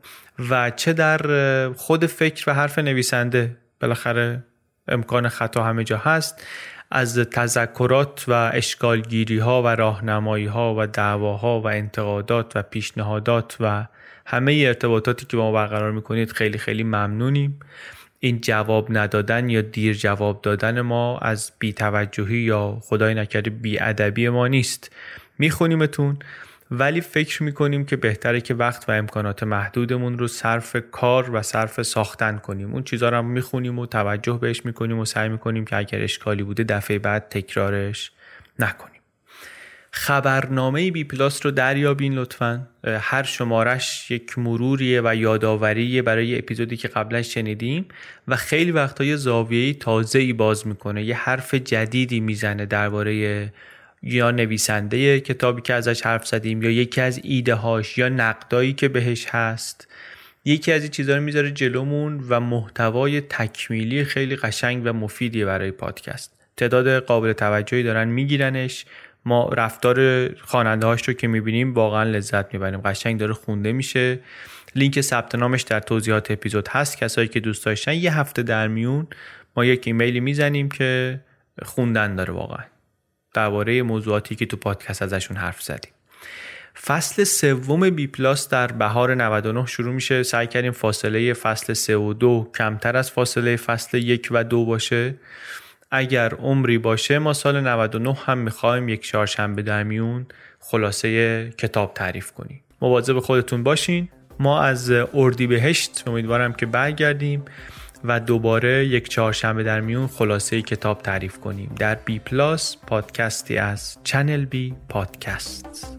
[0.50, 4.42] و چه در خود فکر و حرف نویسنده بالاخره
[4.88, 6.46] امکان خطا همه جا هست
[6.90, 13.86] از تذکرات و اشکالگیری ها و راهنمایی ها و دعواها و انتقادات و پیشنهادات و
[14.26, 17.60] همه ارتباطاتی که با ما برقرار می‌کنید خیلی خیلی ممنونیم.
[18.20, 24.48] این جواب ندادن یا دیر جواب دادن ما از بیتوجهی یا خدای نکرده بیادبی ما
[24.48, 24.92] نیست.
[25.38, 26.18] میخونیمتون
[26.70, 31.82] ولی فکر می‌کنیم که بهتره که وقت و امکانات محدودمون رو صرف کار و صرف
[31.82, 32.72] ساختن کنیم.
[32.72, 36.64] اون چیزها رو می‌خونیم و توجه بهش می‌کنیم و سعی می‌کنیم که اگر اشکالی بوده
[36.64, 38.12] دفعه بعد تکرارش
[38.58, 38.97] نکنیم.
[39.98, 42.68] خبرنامه بی پلاس رو دریابین لطفا.
[42.84, 47.88] هر شمارش یک مروریه و یادآوریه برای اپیزودی که قبلا شنیدیم
[48.28, 51.04] و خیلی وقتا یه زاویه تازه ای باز می‌کنه.
[51.04, 53.52] یه حرف جدیدی می‌زنه درباره
[54.02, 58.88] یا نویسنده کتابی که ازش حرف زدیم یا یکی از ایده هاش یا نقدایی که
[58.88, 59.88] بهش هست.
[60.44, 65.70] یکی از این چیزها رو می‌ذاره جلومون و محتوای تکمیلی خیلی قشنگ و مفیدیه برای
[65.70, 66.34] پادکست.
[66.56, 68.84] تعداد قابل توجهی دارن میگیرنش.
[69.28, 72.80] ما رفتار خواننده هاش رو که می‌بینیم واقعا لذت می‌بریم.
[72.80, 74.18] قشنگ داره خونده میشه.
[74.74, 76.98] لینک ثبت نامش در توضیحات اپیزود هست.
[76.98, 79.06] کسایی که دوست داشتن یه هفته در میون
[79.56, 81.20] ما یک ایمیلی می‌زنیم که
[81.62, 82.64] خوندن داره واقعا.
[83.34, 85.92] درباره موضوعاتی که تو پادکست ازشون حرف زدیم.
[86.86, 90.22] فصل سوم بی پلاس در بهار 99 شروع میشه.
[90.22, 95.14] سعی کردیم فاصله فصل 3 و 2 کمتر از فاصله فصل 1 و 2 باشه.
[95.90, 100.26] اگر عمری باشه ما سال 99 هم می‌خوایم یک چهارشنبه در میون
[100.60, 102.60] خلاصه کتاب تعریف کنیم.
[102.82, 104.08] مواظب خودتون باشین.
[104.40, 107.44] ما از اردیبهشت امیدوارم که برگردیم
[108.04, 111.74] و دوباره یک چهارشنبه در میون خلاصه کتاب تعریف کنیم.
[111.78, 115.98] در بی پلاس پادکستی از چنل بی پادکست